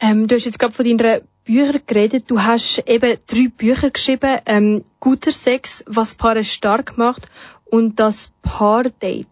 Ähm, 0.00 0.26
du 0.26 0.34
hast 0.34 0.44
jetzt 0.44 0.58
gerade 0.58 0.74
von 0.74 0.84
deinen 0.84 1.22
Büchern 1.44 1.82
geredet. 1.86 2.24
Du 2.28 2.42
hast 2.42 2.82
eben 2.86 3.18
drei 3.26 3.48
Bücher 3.48 3.90
geschrieben. 3.90 4.38
Ähm, 4.46 4.84
Guter 5.00 5.32
Sex, 5.32 5.84
was 5.86 6.14
Paare 6.14 6.44
stark 6.44 6.96
macht 6.96 7.28
und 7.64 8.00
das 8.00 8.32
Paardate. 8.42 9.26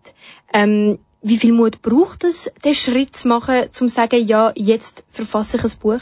Ähm, 0.52 0.98
wie 1.22 1.38
viel 1.38 1.52
Mut 1.52 1.82
braucht 1.82 2.24
es, 2.24 2.50
den 2.64 2.74
Schritt 2.74 3.16
zu 3.16 3.28
machen, 3.28 3.68
zum 3.70 3.88
zu 3.88 3.94
sagen, 3.94 4.26
ja, 4.26 4.52
jetzt 4.56 5.04
verfasse 5.12 5.56
ich 5.56 5.64
ein 5.64 5.78
Buch? 5.80 6.00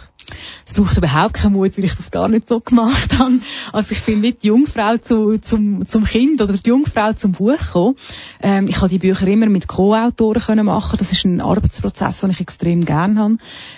Es 0.67 0.75
braucht 0.75 0.97
überhaupt 0.97 1.35
keinen 1.35 1.53
Mut, 1.53 1.77
weil 1.77 1.85
ich 1.85 1.95
das 1.95 2.11
gar 2.11 2.29
nicht 2.29 2.49
so 2.49 2.61
gemacht 2.61 3.19
habe. 3.19 3.41
Also 3.73 3.93
ich 3.93 4.03
bin 4.03 4.21
nicht 4.21 4.43
die 4.43 4.49
Jungfrau 4.49 4.97
zu, 4.97 5.39
zum, 5.39 5.87
zum 5.87 6.05
Kind 6.05 6.41
oder 6.41 6.53
die 6.53 6.69
Jungfrau 6.69 7.13
zum 7.13 7.33
Buch 7.33 7.57
gekommen. 7.57 7.97
Ähm, 8.43 8.67
ich 8.69 8.77
habe 8.77 8.89
die 8.89 8.99
Bücher 8.99 9.27
immer 9.27 9.47
mit 9.47 9.69
Co-Autoren 9.69 10.43
können 10.43 10.67
machen. 10.67 10.97
Das 10.99 11.13
ist 11.13 11.25
ein 11.25 11.41
Arbeitsprozess, 11.41 12.21
den 12.21 12.31
ich 12.31 12.41
extrem 12.41 12.85
gerne 12.85 13.21
habe. 13.21 13.37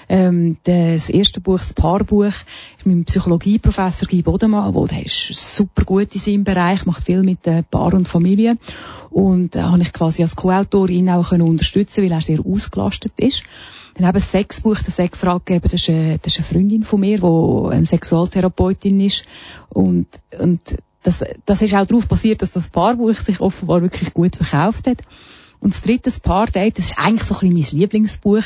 Ähm, 0.09 0.57
das 0.65 1.09
erste 1.09 1.41
Buch, 1.41 1.59
das 1.59 1.73
Paarbuch, 1.73 2.27
ist 2.27 2.47
mit 2.85 2.95
dem 2.95 3.05
Psychologieprofessor 3.05 4.09
Guy 4.09 4.23
Bodemann, 4.23 4.73
der 4.89 5.05
ist 5.05 5.33
super 5.35 5.85
gut 5.85 6.15
in 6.15 6.21
seinem 6.21 6.45
Bereich, 6.45 6.87
macht 6.87 7.05
viel 7.05 7.23
mit 7.23 7.47
äh, 7.47 7.63
Paar 7.63 7.95
und 7.95 8.09
Familie. 8.09 8.57
Und 9.11 9.57
äh, 9.57 9.63
habe 9.63 9.83
ich 9.83 9.93
quasi 9.93 10.23
als 10.23 10.37
Co-Autorin 10.37 11.11
auch 11.11 11.31
können 11.31 11.49
unterstützen, 11.49 12.03
weil 12.03 12.13
er 12.13 12.21
sehr 12.21 12.45
ausgelastet 12.45 13.13
ist. 13.17 13.43
Dann 13.95 14.05
eben 14.05 14.15
das 14.15 14.31
Sexbuch, 14.31 14.79
der 14.79 14.91
Sexratgeber, 14.91 15.69
das 15.69 15.83
ist, 15.83 15.91
eine, 15.91 16.19
das 16.19 16.33
ist 16.33 16.39
eine 16.39 16.47
Freundin 16.47 16.83
von 16.83 17.01
mir, 17.01 17.19
die 17.19 17.75
eine 17.75 17.87
Sexualtherapeutin 17.87 19.01
ist. 19.01 19.25
Und, 19.69 20.07
und 20.39 20.61
das, 21.03 21.25
das 21.45 21.63
ist 21.63 21.75
auch 21.75 21.87
darauf 21.87 22.07
basiert, 22.07 22.43
dass 22.43 22.53
das 22.53 22.71
Paarbuch 22.71 23.15
sich 23.15 23.41
offenbar 23.41 23.83
wirklich 23.83 24.15
gut 24.15 24.37
verkauft 24.37 24.87
hat. 24.87 25.03
Und 25.61 25.75
das 25.75 25.83
dritte 25.83 26.11
Paar-Date, 26.21 26.79
das 26.79 26.87
ist 26.87 26.99
eigentlich 26.99 27.23
so 27.23 27.35
ein 27.35 27.55
bisschen 27.55 27.73
mein 27.73 27.81
Lieblingsbuch. 27.81 28.43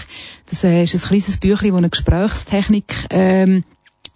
Das 0.51 0.65
äh, 0.65 0.83
ist 0.83 0.95
ein 0.95 1.01
kleines 1.01 1.39
Büchlein, 1.39 1.71
das 1.71 1.79
eine 1.79 1.91
Gesprächstechnik 1.91 2.93
ähm, 3.11 3.65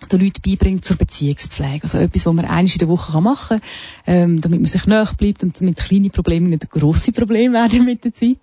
den 0.09 0.21
Leuten 0.21 0.43
beibringt 0.45 0.85
zur 0.85 0.97
Beziehungspflege. 0.97 1.83
Also 1.83 1.99
etwas, 1.99 2.27
was 2.27 2.35
man 2.35 2.45
einmal 2.45 2.67
in 2.67 2.79
der 2.79 2.89
Woche 2.89 3.21
machen 3.21 3.61
kann, 3.61 3.69
ähm, 4.07 4.41
damit 4.41 4.61
man 4.61 4.69
sich 4.69 4.87
näher 4.87 5.09
bleibt 5.17 5.43
und 5.43 5.61
mit 5.61 5.77
kleinen 5.77 6.11
Problemen 6.11 6.51
nicht 6.51 6.71
grosse 6.71 7.13
Probleme 7.13 7.55
werden 7.55 7.85
mit 7.85 8.05
der 8.05 8.15
Zeit. 8.15 8.39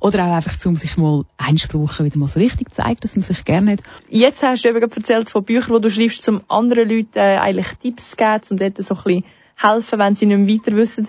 Oder 0.00 0.26
auch 0.26 0.32
einfach, 0.32 0.56
um 0.66 0.76
sich 0.76 0.96
mal 0.96 1.24
einsprachen 1.36 2.06
wieder 2.06 2.18
mal 2.18 2.28
so 2.28 2.40
richtig 2.40 2.72
zeigt, 2.72 3.04
dass 3.04 3.16
man 3.16 3.22
sich 3.22 3.44
gerne 3.44 3.72
hat. 3.72 3.82
Jetzt 4.08 4.42
hast 4.42 4.64
du 4.64 4.68
eben 4.68 4.82
erzählt 4.82 5.30
von 5.30 5.44
Büchern, 5.44 5.76
die 5.76 5.82
du 5.82 5.90
schreibst, 5.90 6.28
um 6.28 6.42
anderen 6.48 6.88
Leuten 6.88 7.18
äh, 7.18 7.38
eigentlich 7.38 7.68
Tipps 7.80 8.10
zu 8.10 8.16
geben, 8.16 8.40
um 8.50 8.56
dort 8.56 8.82
so 8.82 8.94
ein 8.94 9.02
bisschen 9.02 9.24
helfen, 9.56 9.98
wenn 9.98 10.14
sie 10.14 10.26
nicht 10.26 10.38
mehr 10.38 10.56
weiter 10.56 10.76
wissen. 10.76 11.08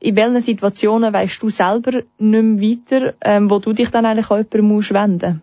In 0.00 0.16
welchen 0.16 0.40
Situationen 0.40 1.12
weißt 1.12 1.42
du 1.42 1.50
selber 1.50 1.92
nicht 1.92 2.10
mehr 2.18 2.60
weiter, 2.60 3.14
ähm, 3.20 3.50
wo 3.50 3.58
du 3.58 3.72
dich 3.72 3.90
dann 3.90 4.06
eigentlich 4.06 4.30
an 4.30 4.38
jemanden 4.38 4.74
musst 4.74 4.92
wenden 4.92 5.42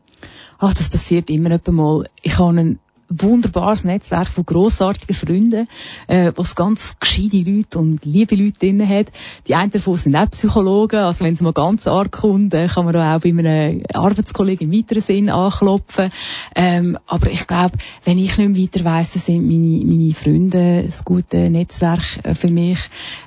Ach, 0.57 0.73
das 0.73 0.89
passiert 0.89 1.29
immer 1.29 1.59
mal. 1.69 2.09
Ich 2.21 2.39
habe 2.39 2.49
einen 2.51 2.79
wunderbares 3.09 3.83
Netzwerk 3.83 4.27
von 4.27 4.45
grossartigen 4.45 5.15
Freunden, 5.15 5.67
äh, 6.07 6.31
was 6.35 6.55
ganz 6.55 6.97
gescheite 6.99 7.37
Leute 7.37 7.79
und 7.79 8.03
liebe 8.05 8.35
Leute 8.35 8.59
drin 8.59 8.87
hat. 8.87 9.11
Die 9.47 9.55
einen 9.55 9.71
davon 9.71 9.97
sind 9.97 10.15
auch 10.15 10.29
Psychologen, 10.31 10.99
also 10.99 11.23
wenn 11.23 11.33
es 11.33 11.41
mal 11.41 11.53
ganz 11.53 11.87
arg 11.87 12.11
kommt, 12.11 12.53
äh, 12.53 12.67
kann 12.67 12.85
man 12.85 12.95
auch 12.95 13.19
bei 13.19 13.29
einem 13.29 13.83
Arbeitskollegen 13.93 14.71
im 14.71 14.77
weiteren 14.77 15.01
Sinn 15.01 15.29
anklopfen. 15.29 16.11
Ähm, 16.55 16.97
aber 17.05 17.29
ich 17.29 17.47
glaube, 17.47 17.77
wenn 18.03 18.17
ich 18.17 18.37
nicht 18.37 18.55
mehr 18.55 18.63
weiter 18.63 18.85
weiss, 18.85 19.13
sind 19.13 19.47
meine, 19.47 19.85
meine 19.85 20.13
Freunde 20.13 20.57
ein 20.57 20.93
gutes 21.03 21.49
Netzwerk 21.51 22.19
äh, 22.23 22.33
für 22.35 22.49
mich. 22.49 22.79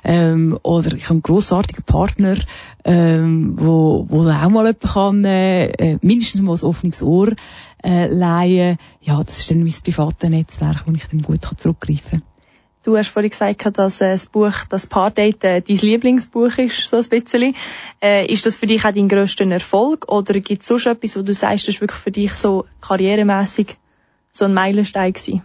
Ähm, 0.03 0.57
oder 0.63 0.93
ich 0.93 1.05
habe 1.05 1.13
einen 1.13 1.21
grossartigen 1.21 1.83
Partner, 1.83 2.35
ähm, 2.89 3.53
wo, 3.55 4.07
wo 4.09 4.21
auch 4.21 4.49
mal 4.49 4.65
jemand 4.65 4.79
kann, 4.81 5.23
äh, 5.23 5.99
mindestens 6.01 6.41
mal 6.41 6.55
ein 6.55 6.63
offenes 6.63 7.03
Ohr 7.03 7.33
äh, 7.83 8.07
leihen. 8.07 8.79
Ja, 9.01 9.23
das 9.23 9.37
ist 9.37 9.51
dann 9.51 9.59
mein 9.59 9.73
privates 9.83 10.27
Netzwerk, 10.27 10.87
wo 10.87 10.91
ich 10.93 11.05
dann 11.05 11.21
gut 11.21 11.41
zurückgreifen 11.57 12.21
kann. 12.21 12.23
Du 12.81 12.97
hast 12.97 13.09
vorhin 13.09 13.29
gesagt, 13.29 13.77
dass 13.77 14.01
äh, 14.01 14.11
das 14.11 14.25
Buch, 14.25 14.53
das 14.69 14.87
Paardate, 14.87 15.47
äh, 15.47 15.61
dein 15.61 15.77
Lieblingsbuch 15.77 16.57
ist, 16.57 16.89
so 16.89 16.97
ein 16.97 17.09
bisschen. 17.09 17.53
Äh, 18.01 18.25
ist 18.25 18.47
das 18.47 18.55
für 18.55 18.65
dich 18.65 18.83
auch 18.83 18.91
dein 18.91 19.07
grösster 19.07 19.45
Erfolg? 19.45 20.11
Oder 20.11 20.39
gibt 20.39 20.63
es 20.63 20.67
sonst 20.67 20.87
etwas, 20.87 21.15
wo 21.15 21.21
du 21.21 21.35
sagst, 21.35 21.67
das 21.67 21.75
ist 21.75 21.81
wirklich 21.81 22.01
für 22.01 22.11
dich 22.11 22.33
so 22.33 22.65
karrieremäßig 22.81 23.77
so 24.31 24.45
ein 24.45 24.55
Meilenstein 24.55 25.13
gewesen? 25.13 25.43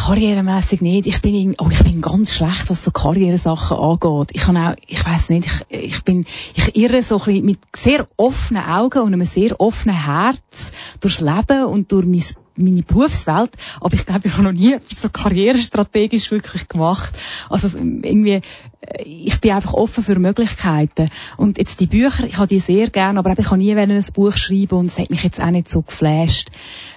Karrieremäßig 0.00 0.80
nicht. 0.80 1.06
Ich 1.06 1.20
bin, 1.20 1.34
irgendwie- 1.34 1.58
oh, 1.60 1.68
ich 1.70 1.84
bin 1.84 2.00
ganz 2.00 2.32
schlecht, 2.32 2.70
was 2.70 2.82
so 2.82 2.90
Karrieresachen 2.90 3.76
angeht. 3.76 4.30
Ich 4.32 4.40
kann 4.40 4.56
auch, 4.56 4.74
ich 4.86 5.04
weiß 5.04 5.28
nicht, 5.28 5.46
ich, 5.68 5.78
ich 5.78 6.04
bin, 6.04 6.24
ich 6.54 6.74
irre 6.74 7.02
so 7.02 7.18
ein 7.18 7.24
bisschen 7.26 7.44
mit 7.44 7.58
sehr 7.76 8.08
offenen 8.16 8.64
Augen 8.64 9.00
und 9.00 9.12
einem 9.12 9.26
sehr 9.26 9.60
offenen 9.60 10.02
Herz 10.02 10.72
durchs 11.00 11.20
Leben 11.20 11.66
und 11.66 11.92
durch 11.92 12.06
mein 12.06 12.24
meine 12.56 12.82
Berufswelt, 12.82 13.50
aber 13.80 13.94
ich 13.94 14.06
glaube, 14.06 14.28
ich 14.28 14.34
habe 14.34 14.42
noch 14.42 14.52
nie 14.52 14.76
so 14.96 15.08
karrierestrategisch 15.08 16.30
wirklich 16.30 16.68
gemacht. 16.68 17.12
Also 17.48 17.78
irgendwie, 17.78 18.42
äh, 18.80 19.02
ich 19.02 19.40
bin 19.40 19.52
einfach 19.52 19.74
offen 19.74 20.04
für 20.04 20.18
Möglichkeiten. 20.18 21.08
Und 21.36 21.58
jetzt 21.58 21.80
die 21.80 21.86
Bücher, 21.86 22.24
ich 22.24 22.36
habe 22.36 22.48
die 22.48 22.60
sehr 22.60 22.88
gern, 22.88 23.18
aber 23.18 23.38
ich 23.38 23.46
kann 23.46 23.58
nie 23.58 23.74
ein 23.74 24.04
Buch 24.14 24.36
schreiben 24.36 24.78
und 24.78 24.86
es 24.86 24.98
hat 24.98 25.10
mich 25.10 25.22
jetzt 25.22 25.40
auch 25.40 25.50
nicht 25.50 25.68
so 25.68 25.82
geflasht. 25.82 26.50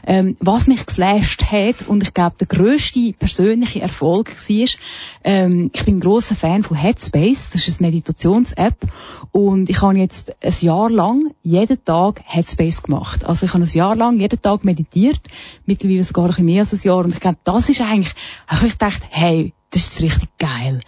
Ähm, 0.05 0.35
was 0.39 0.67
mich 0.67 0.85
geflasht 0.85 1.43
hat, 1.45 1.87
und 1.87 2.03
ich 2.03 2.13
glaube, 2.13 2.35
der 2.39 2.47
grösste 2.47 3.13
persönliche 3.13 3.81
Erfolg 3.81 4.29
war, 4.29 4.67
ähm, 5.23 5.71
ich 5.73 5.85
bin 5.85 5.97
ein 5.97 5.99
grosser 6.01 6.35
Fan 6.35 6.63
von 6.63 6.75
Headspace, 6.75 7.51
das 7.51 7.67
ist 7.67 7.79
eine 7.79 7.89
Meditations-App, 7.89 8.75
und 9.31 9.69
ich 9.69 9.81
habe 9.81 9.97
jetzt 9.97 10.35
ein 10.41 10.53
Jahr 10.59 10.89
lang 10.89 11.31
jeden 11.43 11.83
Tag 11.85 12.21
Headspace 12.25 12.83
gemacht. 12.83 13.25
Also 13.25 13.45
ich 13.45 13.53
habe 13.53 13.63
ein 13.63 13.69
Jahr 13.69 13.95
lang 13.95 14.19
jeden 14.19 14.41
Tag 14.41 14.63
meditiert, 14.63 15.21
mittlerweile 15.65 16.03
sogar 16.03 16.25
ein 16.25 16.29
bisschen 16.29 16.45
mehr 16.45 16.61
als 16.61 16.73
ein 16.73 16.87
Jahr, 16.87 17.05
und 17.05 17.13
ich 17.13 17.19
glaube, 17.19 17.37
das 17.43 17.69
ist 17.69 17.81
eigentlich, 17.81 18.13
habe 18.47 18.67
ich 18.67 18.73
gedacht, 18.73 19.01
hey, 19.09 19.53
das 19.71 19.87
ist 19.87 20.01
richtig 20.01 20.29
geil 20.37 20.81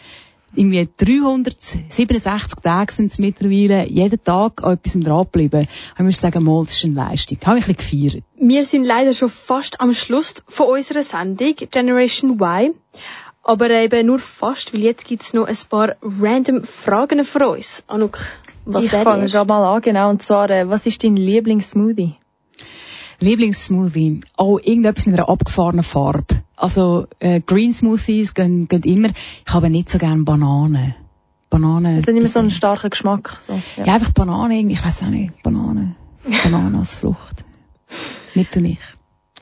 irgendwie 0.56 0.88
367 0.98 2.60
Tage 2.62 2.94
sind 2.94 3.12
es 3.12 3.20
mittlerweile, 3.20 3.88
jeden 3.88 4.24
Tag 4.24 4.64
an 4.64 4.74
etwas 4.74 5.00
dran 5.00 5.24
geblieben. 5.24 5.68
Ich 5.96 6.04
muss 6.04 6.20
sagen, 6.20 6.44
mal, 6.44 6.64
das 6.64 6.74
ist 6.74 6.86
eine 6.86 6.96
Leistung. 6.96 7.38
Habe 7.46 7.60
ich 7.60 7.68
ein 7.68 7.76
bisschen 7.76 8.02
gefeiert. 8.02 8.24
Wir 8.38 8.64
sind 8.64 8.86
leider 8.86 9.14
schon 9.14 9.30
fast 9.30 9.82
am 9.82 9.94
Schluss 9.94 10.36
von 10.48 10.68
unserer 10.68 11.04
Sendung 11.04 11.56
Generation 11.72 12.40
Y. 12.40 12.74
Aber 13.44 13.70
eben 13.70 14.08
nur 14.08 14.18
fast, 14.18 14.74
weil 14.74 14.82
jetzt 14.82 15.06
gibt's 15.06 15.34
noch 15.34 15.46
ein 15.46 15.58
paar 15.70 15.96
random 16.02 16.64
Fragen 16.64 17.24
für 17.24 17.48
uns. 17.48 17.84
Anouk, 17.88 18.18
was 18.66 18.86
ich 18.86 18.92
fange 18.92 19.28
gerade 19.28 19.48
mal 19.48 19.76
an, 19.76 19.82
genau. 19.82 20.10
Und 20.10 20.24
zwar, 20.24 20.50
äh, 20.50 20.68
was 20.68 20.88
ist 20.88 21.04
dein 21.04 21.16
Lieblingssmoothie? 21.16 22.16
Lieblingssmoothie. 23.20 24.22
Oh, 24.38 24.60
irgendetwas 24.62 25.06
mit 25.06 25.20
einer 25.20 25.30
abgefahrenen 25.30 25.84
Farbe. 25.84 26.44
Also, 26.56 27.08
äh, 27.20 27.42
Green 27.42 27.74
Smoothies 27.74 28.34
gehen, 28.34 28.68
gehen 28.68 28.84
immer. 28.84 29.10
Ich 29.46 29.54
habe 29.54 29.70
nicht 29.70 29.90
so 29.90 29.98
gerne 29.98 30.24
Bananen. 30.24 30.96
Bananen. 31.50 31.98
Das 31.98 32.08
hat 32.08 32.16
immer 32.16 32.28
so 32.28 32.40
einen 32.40 32.52
starken 32.52 32.90
Geschmack. 32.90 33.40
So, 33.42 33.62
ja. 33.78 33.86
einfach 33.86 34.12
Bananen, 34.12 34.70
ich 34.70 34.84
weiß 34.84 35.04
auch 35.04 35.08
nicht. 35.08 35.42
Bananen. 35.44 35.96
Bananen 36.44 36.76
als 36.76 36.98
Frucht. 36.98 37.46
Nicht 38.34 38.52
für 38.52 38.62
mich. 38.62 38.80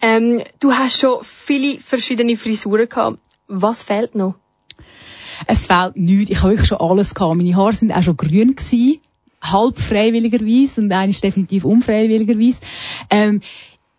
Ähm, 0.01 0.41
du 0.59 0.73
hast 0.73 0.99
schon 0.99 1.19
viele 1.21 1.79
verschiedene 1.79 2.35
Frisuren 2.35 2.89
gehabt. 2.89 3.19
Was 3.47 3.83
fehlt 3.83 4.15
noch? 4.15 4.35
Es 5.47 5.65
fehlt 5.65 5.95
nichts. 5.95 6.31
Ich 6.31 6.41
habe 6.41 6.51
wirklich 6.51 6.67
schon 6.67 6.79
alles 6.79 7.15
gehabt. 7.15 7.35
Meine 7.35 7.55
Haare 7.55 7.73
sind 7.73 7.91
auch 7.91 8.03
schon 8.03 8.17
grün 8.17 8.55
gewesen. 8.55 8.99
Halb 9.43 9.77
freiwilligerweise 9.79 10.81
und 10.81 10.91
eines 10.91 11.21
definitiv 11.21 11.65
unfreiwilligerweise. 11.65 12.61
Ähm, 13.09 13.41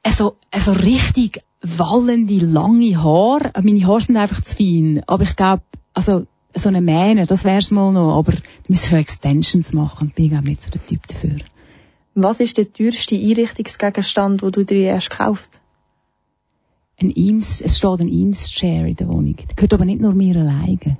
also, 0.03 0.37
also 0.51 0.73
richtig 0.73 1.43
wallende, 1.63 2.39
lange 2.39 3.03
Haare. 3.03 3.53
Meine 3.63 3.87
Haare 3.87 4.01
sind 4.01 4.17
einfach 4.17 4.43
zu 4.43 4.57
fein. 4.57 5.03
Aber 5.07 5.23
ich 5.23 5.37
glaube, 5.37 5.63
also, 5.93 6.27
so 6.55 6.69
eine 6.69 6.81
Mähne, 6.81 7.27
das 7.27 7.45
wär's 7.45 7.71
mal 7.71 7.93
noch. 7.93 8.19
Aber 8.19 8.33
da 8.33 8.39
müssen 8.69 8.93
wir 8.93 8.99
Extensions 8.99 9.73
machen. 9.73 10.09
Und 10.09 10.15
bin 10.15 10.27
ich 10.27 10.31
glaube 10.31 10.49
nicht 10.49 10.63
so 10.63 10.71
der 10.71 10.85
Typ 10.87 11.07
dafür. 11.07 11.37
Was 12.15 12.41
ist 12.41 12.59
der 12.59 12.73
teuerste 12.73 13.17
Einrichtungsgegenstand, 13.17 14.43
den 14.43 14.53
du 14.53 14.65
dir 14.65 14.83
erst 14.83 15.11
gekauft? 15.11 15.61
Ein 17.01 17.11
Eames, 17.11 17.61
es 17.61 17.79
steht 17.79 18.01
ein 18.01 18.09
Eames 18.09 18.51
Chair 18.51 18.87
in 18.87 18.95
der 18.95 19.09
Wohnung. 19.09 19.35
Der 19.37 19.57
gehört 19.57 19.75
aber 19.75 19.85
nicht 19.85 20.01
nur 20.01 20.15
mir 20.15 20.37
alleine. 20.37 20.97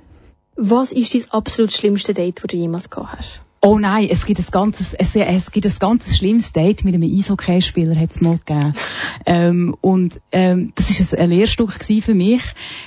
Was 0.57 0.91
ist 0.91 1.13
dein 1.13 1.23
absolut 1.31 1.71
schlimmste 1.71 2.13
Date, 2.13 2.43
das 2.43 2.47
du 2.47 2.57
jemals 2.57 2.89
gehabt 2.89 3.17
hast? 3.17 3.41
Oh 3.65 3.79
nein, 3.79 4.09
es 4.11 4.27
gibt 4.27 4.39
ein 4.39 4.45
ganzes, 4.51 4.93
es, 4.93 5.15
es 5.15 5.49
gibt 5.49 5.65
ein 5.65 5.73
ganzes 5.79 6.17
schlimmes 6.17 6.53
Date 6.53 6.83
mit 6.83 6.93
einem 6.93 7.11
Eishockeyspieler, 7.11 7.99
hat 7.99 8.11
es 8.11 8.21
mal 8.21 8.37
gegeben. 8.37 8.75
ähm, 9.25 9.75
und 9.81 10.21
ähm, 10.31 10.71
das 10.75 10.91
ist 10.91 11.17
ein 11.17 11.29
Lehrstück 11.31 11.73
für 11.83 12.13
mich, 12.13 12.43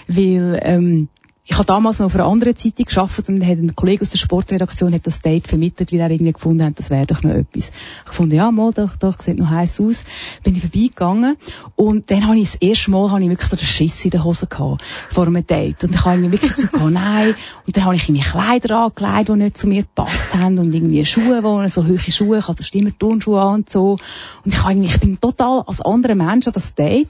weil 0.06 0.56
ähm, 0.62 1.08
ich 1.50 1.56
habe 1.56 1.64
damals 1.64 1.98
noch 1.98 2.10
für 2.10 2.18
eine 2.18 2.30
andere 2.30 2.54
Zeitung 2.54 2.84
gearbeitet 2.84 3.28
und 3.30 3.42
hat 3.42 3.58
ein 3.58 3.74
Kollege 3.74 4.02
aus 4.02 4.10
der 4.10 4.18
Sportredaktion 4.18 4.92
hat 4.92 5.06
das 5.06 5.22
Date 5.22 5.48
vermittelt, 5.48 5.92
weil 5.92 6.00
er 6.00 6.10
irgendwie 6.10 6.32
gefunden 6.32 6.62
hat, 6.62 6.78
das 6.78 6.90
wäre 6.90 7.06
doch 7.06 7.22
noch 7.22 7.30
etwas. 7.30 7.72
Ich 8.06 8.12
fand, 8.12 8.34
ja, 8.34 8.50
mal, 8.50 8.70
doch, 8.72 8.96
doch, 8.96 9.18
sieht 9.18 9.38
noch 9.38 9.48
heiß 9.48 9.80
aus. 9.80 10.04
Bin 10.42 10.54
ich 10.54 10.60
vorbeigegangen 10.60 11.36
und 11.74 12.10
dann 12.10 12.26
habe 12.26 12.38
ich 12.38 12.50
das 12.50 12.60
erste 12.60 12.90
Mal 12.90 13.10
habe 13.10 13.22
ich 13.22 13.30
wirklich 13.30 13.48
so 13.48 13.56
den 13.56 13.64
Schiss 13.64 14.04
in 14.04 14.10
der 14.10 14.24
Hose 14.24 14.46
gehabt, 14.46 14.82
vor 15.10 15.26
einem 15.26 15.46
Date. 15.46 15.84
Und 15.84 15.94
ich 15.94 16.04
habe 16.04 16.16
irgendwie 16.16 16.32
wirklich 16.32 16.52
so 16.52 16.66
gehabt, 16.66 16.90
nein. 16.92 17.34
Und 17.66 17.76
dann 17.76 17.84
habe 17.86 17.96
ich 17.96 18.06
irgendwie 18.06 18.28
Kleider 18.28 18.78
angelegt, 18.80 19.28
die 19.30 19.32
nicht 19.32 19.56
zu 19.56 19.68
mir 19.68 19.82
gepasst 19.82 20.34
haben 20.34 20.58
und 20.58 20.74
irgendwie 20.74 21.02
Schuhe, 21.06 21.42
wo 21.42 21.66
so 21.68 21.86
hohe 21.86 21.98
Schuhe, 21.98 22.38
ich 22.38 22.48
hatte 22.48 22.62
sonst 22.62 22.74
immer 22.74 23.40
an 23.40 23.54
und 23.54 23.70
so. 23.70 23.92
Und 24.44 24.52
ich, 24.52 24.62
habe 24.62 24.72
irgendwie, 24.72 24.88
ich 24.88 25.00
bin 25.00 25.18
total 25.18 25.62
als 25.66 25.80
anderer 25.80 26.14
Mensch 26.14 26.46
an 26.46 26.52
das 26.52 26.74
Date 26.74 27.08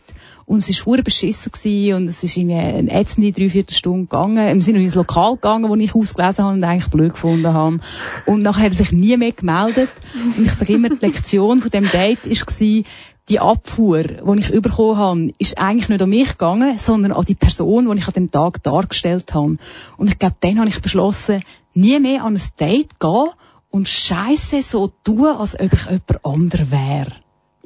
und 0.48 0.66
es 0.66 0.86
war 0.86 0.96
beschissen 1.02 1.52
gewesen 1.52 1.94
und 1.94 2.08
es 2.08 2.22
ist 2.22 2.38
in 2.38 2.50
eine 2.50 2.90
ätzende 2.90 3.32
dreiviertel 3.32 3.74
Stunde 3.74 4.06
gegangen. 4.06 4.54
Wir 4.54 4.62
sind 4.62 4.76
in 4.76 4.82
ein 4.82 4.92
Lokal 4.94 5.34
gegangen, 5.34 5.68
wo 5.68 5.76
ich 5.76 5.94
ausgelesen 5.94 6.42
habe 6.42 6.54
und 6.54 6.64
eigentlich 6.64 6.90
blöd 6.90 7.12
gefunden 7.12 7.52
habe. 7.52 7.80
Und 8.24 8.40
nachher 8.40 8.64
hat 8.64 8.72
er 8.72 8.76
sich 8.76 8.90
nie 8.90 9.14
mehr 9.18 9.32
gemeldet. 9.32 9.90
Und 10.14 10.46
ich 10.46 10.52
sage 10.54 10.72
immer, 10.72 10.88
die 10.88 11.04
Lektion 11.04 11.60
von 11.60 11.70
dem 11.70 11.84
Date 11.90 12.24
war, 12.24 12.84
die 13.28 13.40
Abfuhr, 13.40 14.04
die 14.04 14.38
ich 14.38 14.62
bekommen 14.62 14.96
habe, 14.96 15.32
ist 15.38 15.58
eigentlich 15.58 15.90
nicht 15.90 16.00
an 16.00 16.08
mich 16.08 16.30
gegangen, 16.30 16.78
sondern 16.78 17.12
an 17.12 17.26
die 17.26 17.34
Person, 17.34 17.90
die 17.90 17.98
ich 17.98 18.08
an 18.08 18.14
dem 18.14 18.30
Tag 18.30 18.62
dargestellt 18.62 19.34
habe. 19.34 19.58
Und 19.98 20.08
ich 20.08 20.18
glaube, 20.18 20.36
dann 20.40 20.60
habe 20.60 20.68
ich 20.70 20.80
beschlossen, 20.80 21.42
nie 21.74 22.00
mehr 22.00 22.24
an 22.24 22.36
ein 22.36 22.42
Date 22.58 22.98
gehen 22.98 23.28
und 23.68 23.86
Scheiße 23.86 24.62
so 24.62 24.90
tun, 25.04 25.26
als 25.26 25.60
ob 25.60 25.74
ich 25.74 25.84
jemand 25.84 26.24
anderer 26.24 26.70
wäre. 26.70 27.12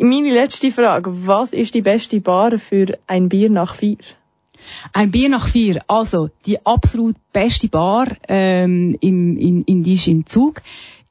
Meine 0.02 0.32
letzte 0.32 0.72
Frage. 0.72 1.28
Was 1.28 1.52
ist 1.52 1.74
die 1.74 1.80
beste 1.80 2.20
Bar 2.20 2.58
für 2.58 2.98
ein 3.06 3.28
Bier 3.28 3.48
nach 3.48 3.76
vier? 3.76 3.98
Ein 4.92 5.12
Bier 5.12 5.28
nach 5.28 5.46
vier. 5.46 5.80
Also, 5.86 6.28
die 6.44 6.66
absolut 6.66 7.14
beste 7.32 7.68
Bar 7.68 8.08
ähm, 8.26 8.96
im, 9.00 9.36
in, 9.36 9.62
in 9.62 9.84
Disch 9.84 10.08
in 10.08 10.26
Zug 10.26 10.60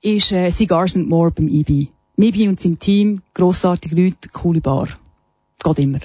ist 0.02 0.34
äh, 0.34 0.52
Cigars 0.52 0.98
and 0.98 1.08
More 1.08 1.32
beim 1.32 1.48
IBI. 1.48 1.88
Mibi 2.18 2.50
und 2.50 2.60
sein 2.60 2.80
Team, 2.80 3.22
grossartige 3.34 3.96
Leute, 3.96 4.28
coole 4.34 4.60
Bar. 4.60 4.90
Geht 5.64 5.80
immer. 5.80 6.00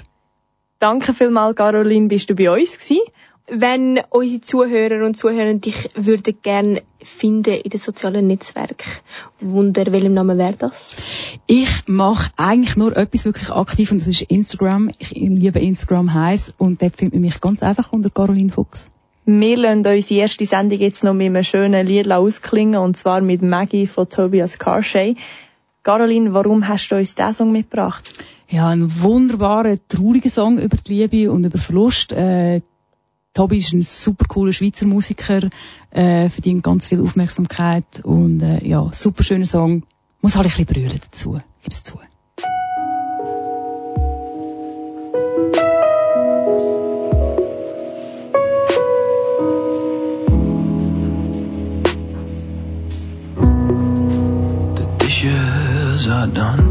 Danke 0.79 1.13
vielmals, 1.13 1.57
Caroline, 1.57 2.07
bist 2.07 2.29
du 2.29 2.35
bei 2.35 2.49
uns 2.49 2.77
gewesen. 2.77 3.01
Wenn 3.49 4.01
unsere 4.09 4.41
Zuhörer 4.41 5.05
und 5.05 5.15
Zuhörer 5.15 5.53
dich 5.53 5.89
würden 5.95 6.37
gerne 6.41 6.83
finden 7.01 7.53
in 7.53 7.69
den 7.69 7.79
sozialen 7.79 8.27
Netzwerken, 8.27 8.91
unter 9.41 9.89
welchem 9.93 10.13
Namen 10.13 10.37
wäre 10.37 10.57
das? 10.57 10.97
Ich 11.45 11.87
mache 11.87 12.29
eigentlich 12.35 12.75
nur 12.75 12.97
etwas 12.97 13.23
wirklich 13.23 13.49
aktiv 13.49 13.93
und 13.93 14.01
das 14.01 14.07
ist 14.07 14.23
Instagram. 14.23 14.89
Ich 14.99 15.11
liebe 15.11 15.59
Instagram 15.59 16.13
heiß 16.13 16.55
und 16.57 16.81
dort 16.81 16.97
findet 16.97 17.13
man 17.13 17.21
mich 17.21 17.39
ganz 17.39 17.63
einfach 17.63 17.93
unter 17.93 18.09
Caroline 18.09 18.51
Fuchs. 18.51 18.91
Wir 19.25 19.55
lassen 19.55 19.85
unsere 19.85 20.21
erste 20.21 20.45
Sendung 20.45 20.79
jetzt 20.79 21.05
noch 21.05 21.13
mit 21.13 21.27
einem 21.27 21.43
schönen 21.43 21.87
Lied 21.87 22.11
ausklingen, 22.11 22.81
und 22.81 22.97
zwar 22.97 23.21
mit 23.21 23.41
Maggie 23.41 23.87
von 23.87 24.09
Tobias 24.09 24.59
Carshay. 24.59 25.15
Caroline, 25.83 26.33
warum 26.33 26.67
hast 26.67 26.89
du 26.89 26.97
uns 26.97 27.15
diesen 27.15 27.33
Song 27.33 27.51
mitgebracht? 27.53 28.11
Ja, 28.49 28.67
ein 28.67 29.01
wunderbarer, 29.01 29.77
trauriger 29.87 30.29
Song 30.29 30.59
über 30.59 30.75
die 30.75 30.93
Liebe 30.93 31.31
und 31.31 31.45
über 31.45 31.59
Verlust. 31.59 32.11
Äh, 32.11 32.59
Tobi 33.37 33.57
ist 33.57 33.71
ein 33.71 33.83
super 33.83 34.25
cooler 34.27 34.51
Schweizer 34.51 34.87
Musiker, 34.87 35.51
äh, 35.91 36.27
verdient 36.27 36.63
ganz 36.63 36.87
viel 36.87 36.99
Aufmerksamkeit 37.01 38.03
und 38.03 38.41
äh, 38.41 38.67
ja, 38.67 38.89
super 38.91 39.23
schöner 39.23 39.45
Song. 39.45 39.83
Muss 40.23 40.35
halt 40.35 40.47
ein 40.47 40.49
bisschen 40.49 40.65
brüllen 40.65 40.99
dazu, 40.99 41.39
gib's 41.61 41.83
zu. 41.83 41.99
The 54.77 54.87
dishes 54.99 56.07
are 56.09 56.27
done. 56.27 56.66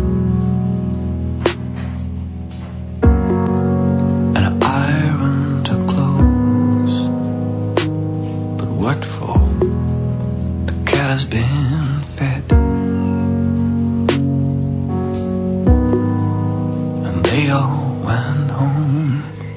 Has 11.16 11.24
been 11.24 11.98
fed. 12.18 12.44
And 17.06 17.24
they 17.24 17.48
all 17.48 17.96
went 18.04 18.50
home. 18.50 19.55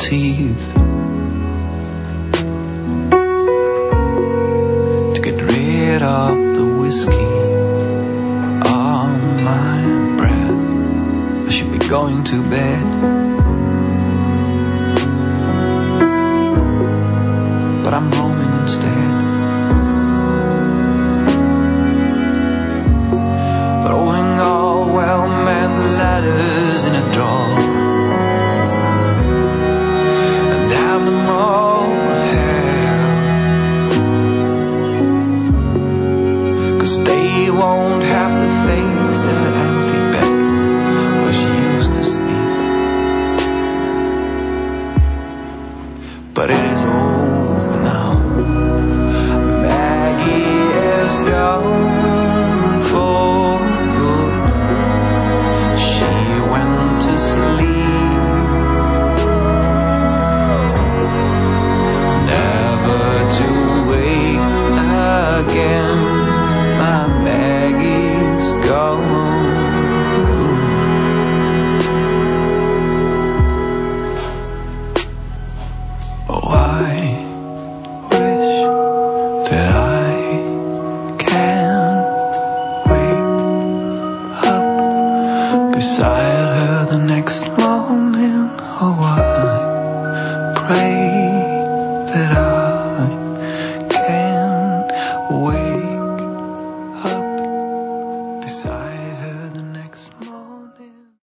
Teeth 0.00 0.69
But 46.32 46.48
it 46.48 46.64
is 46.64 46.84
over 46.84 47.19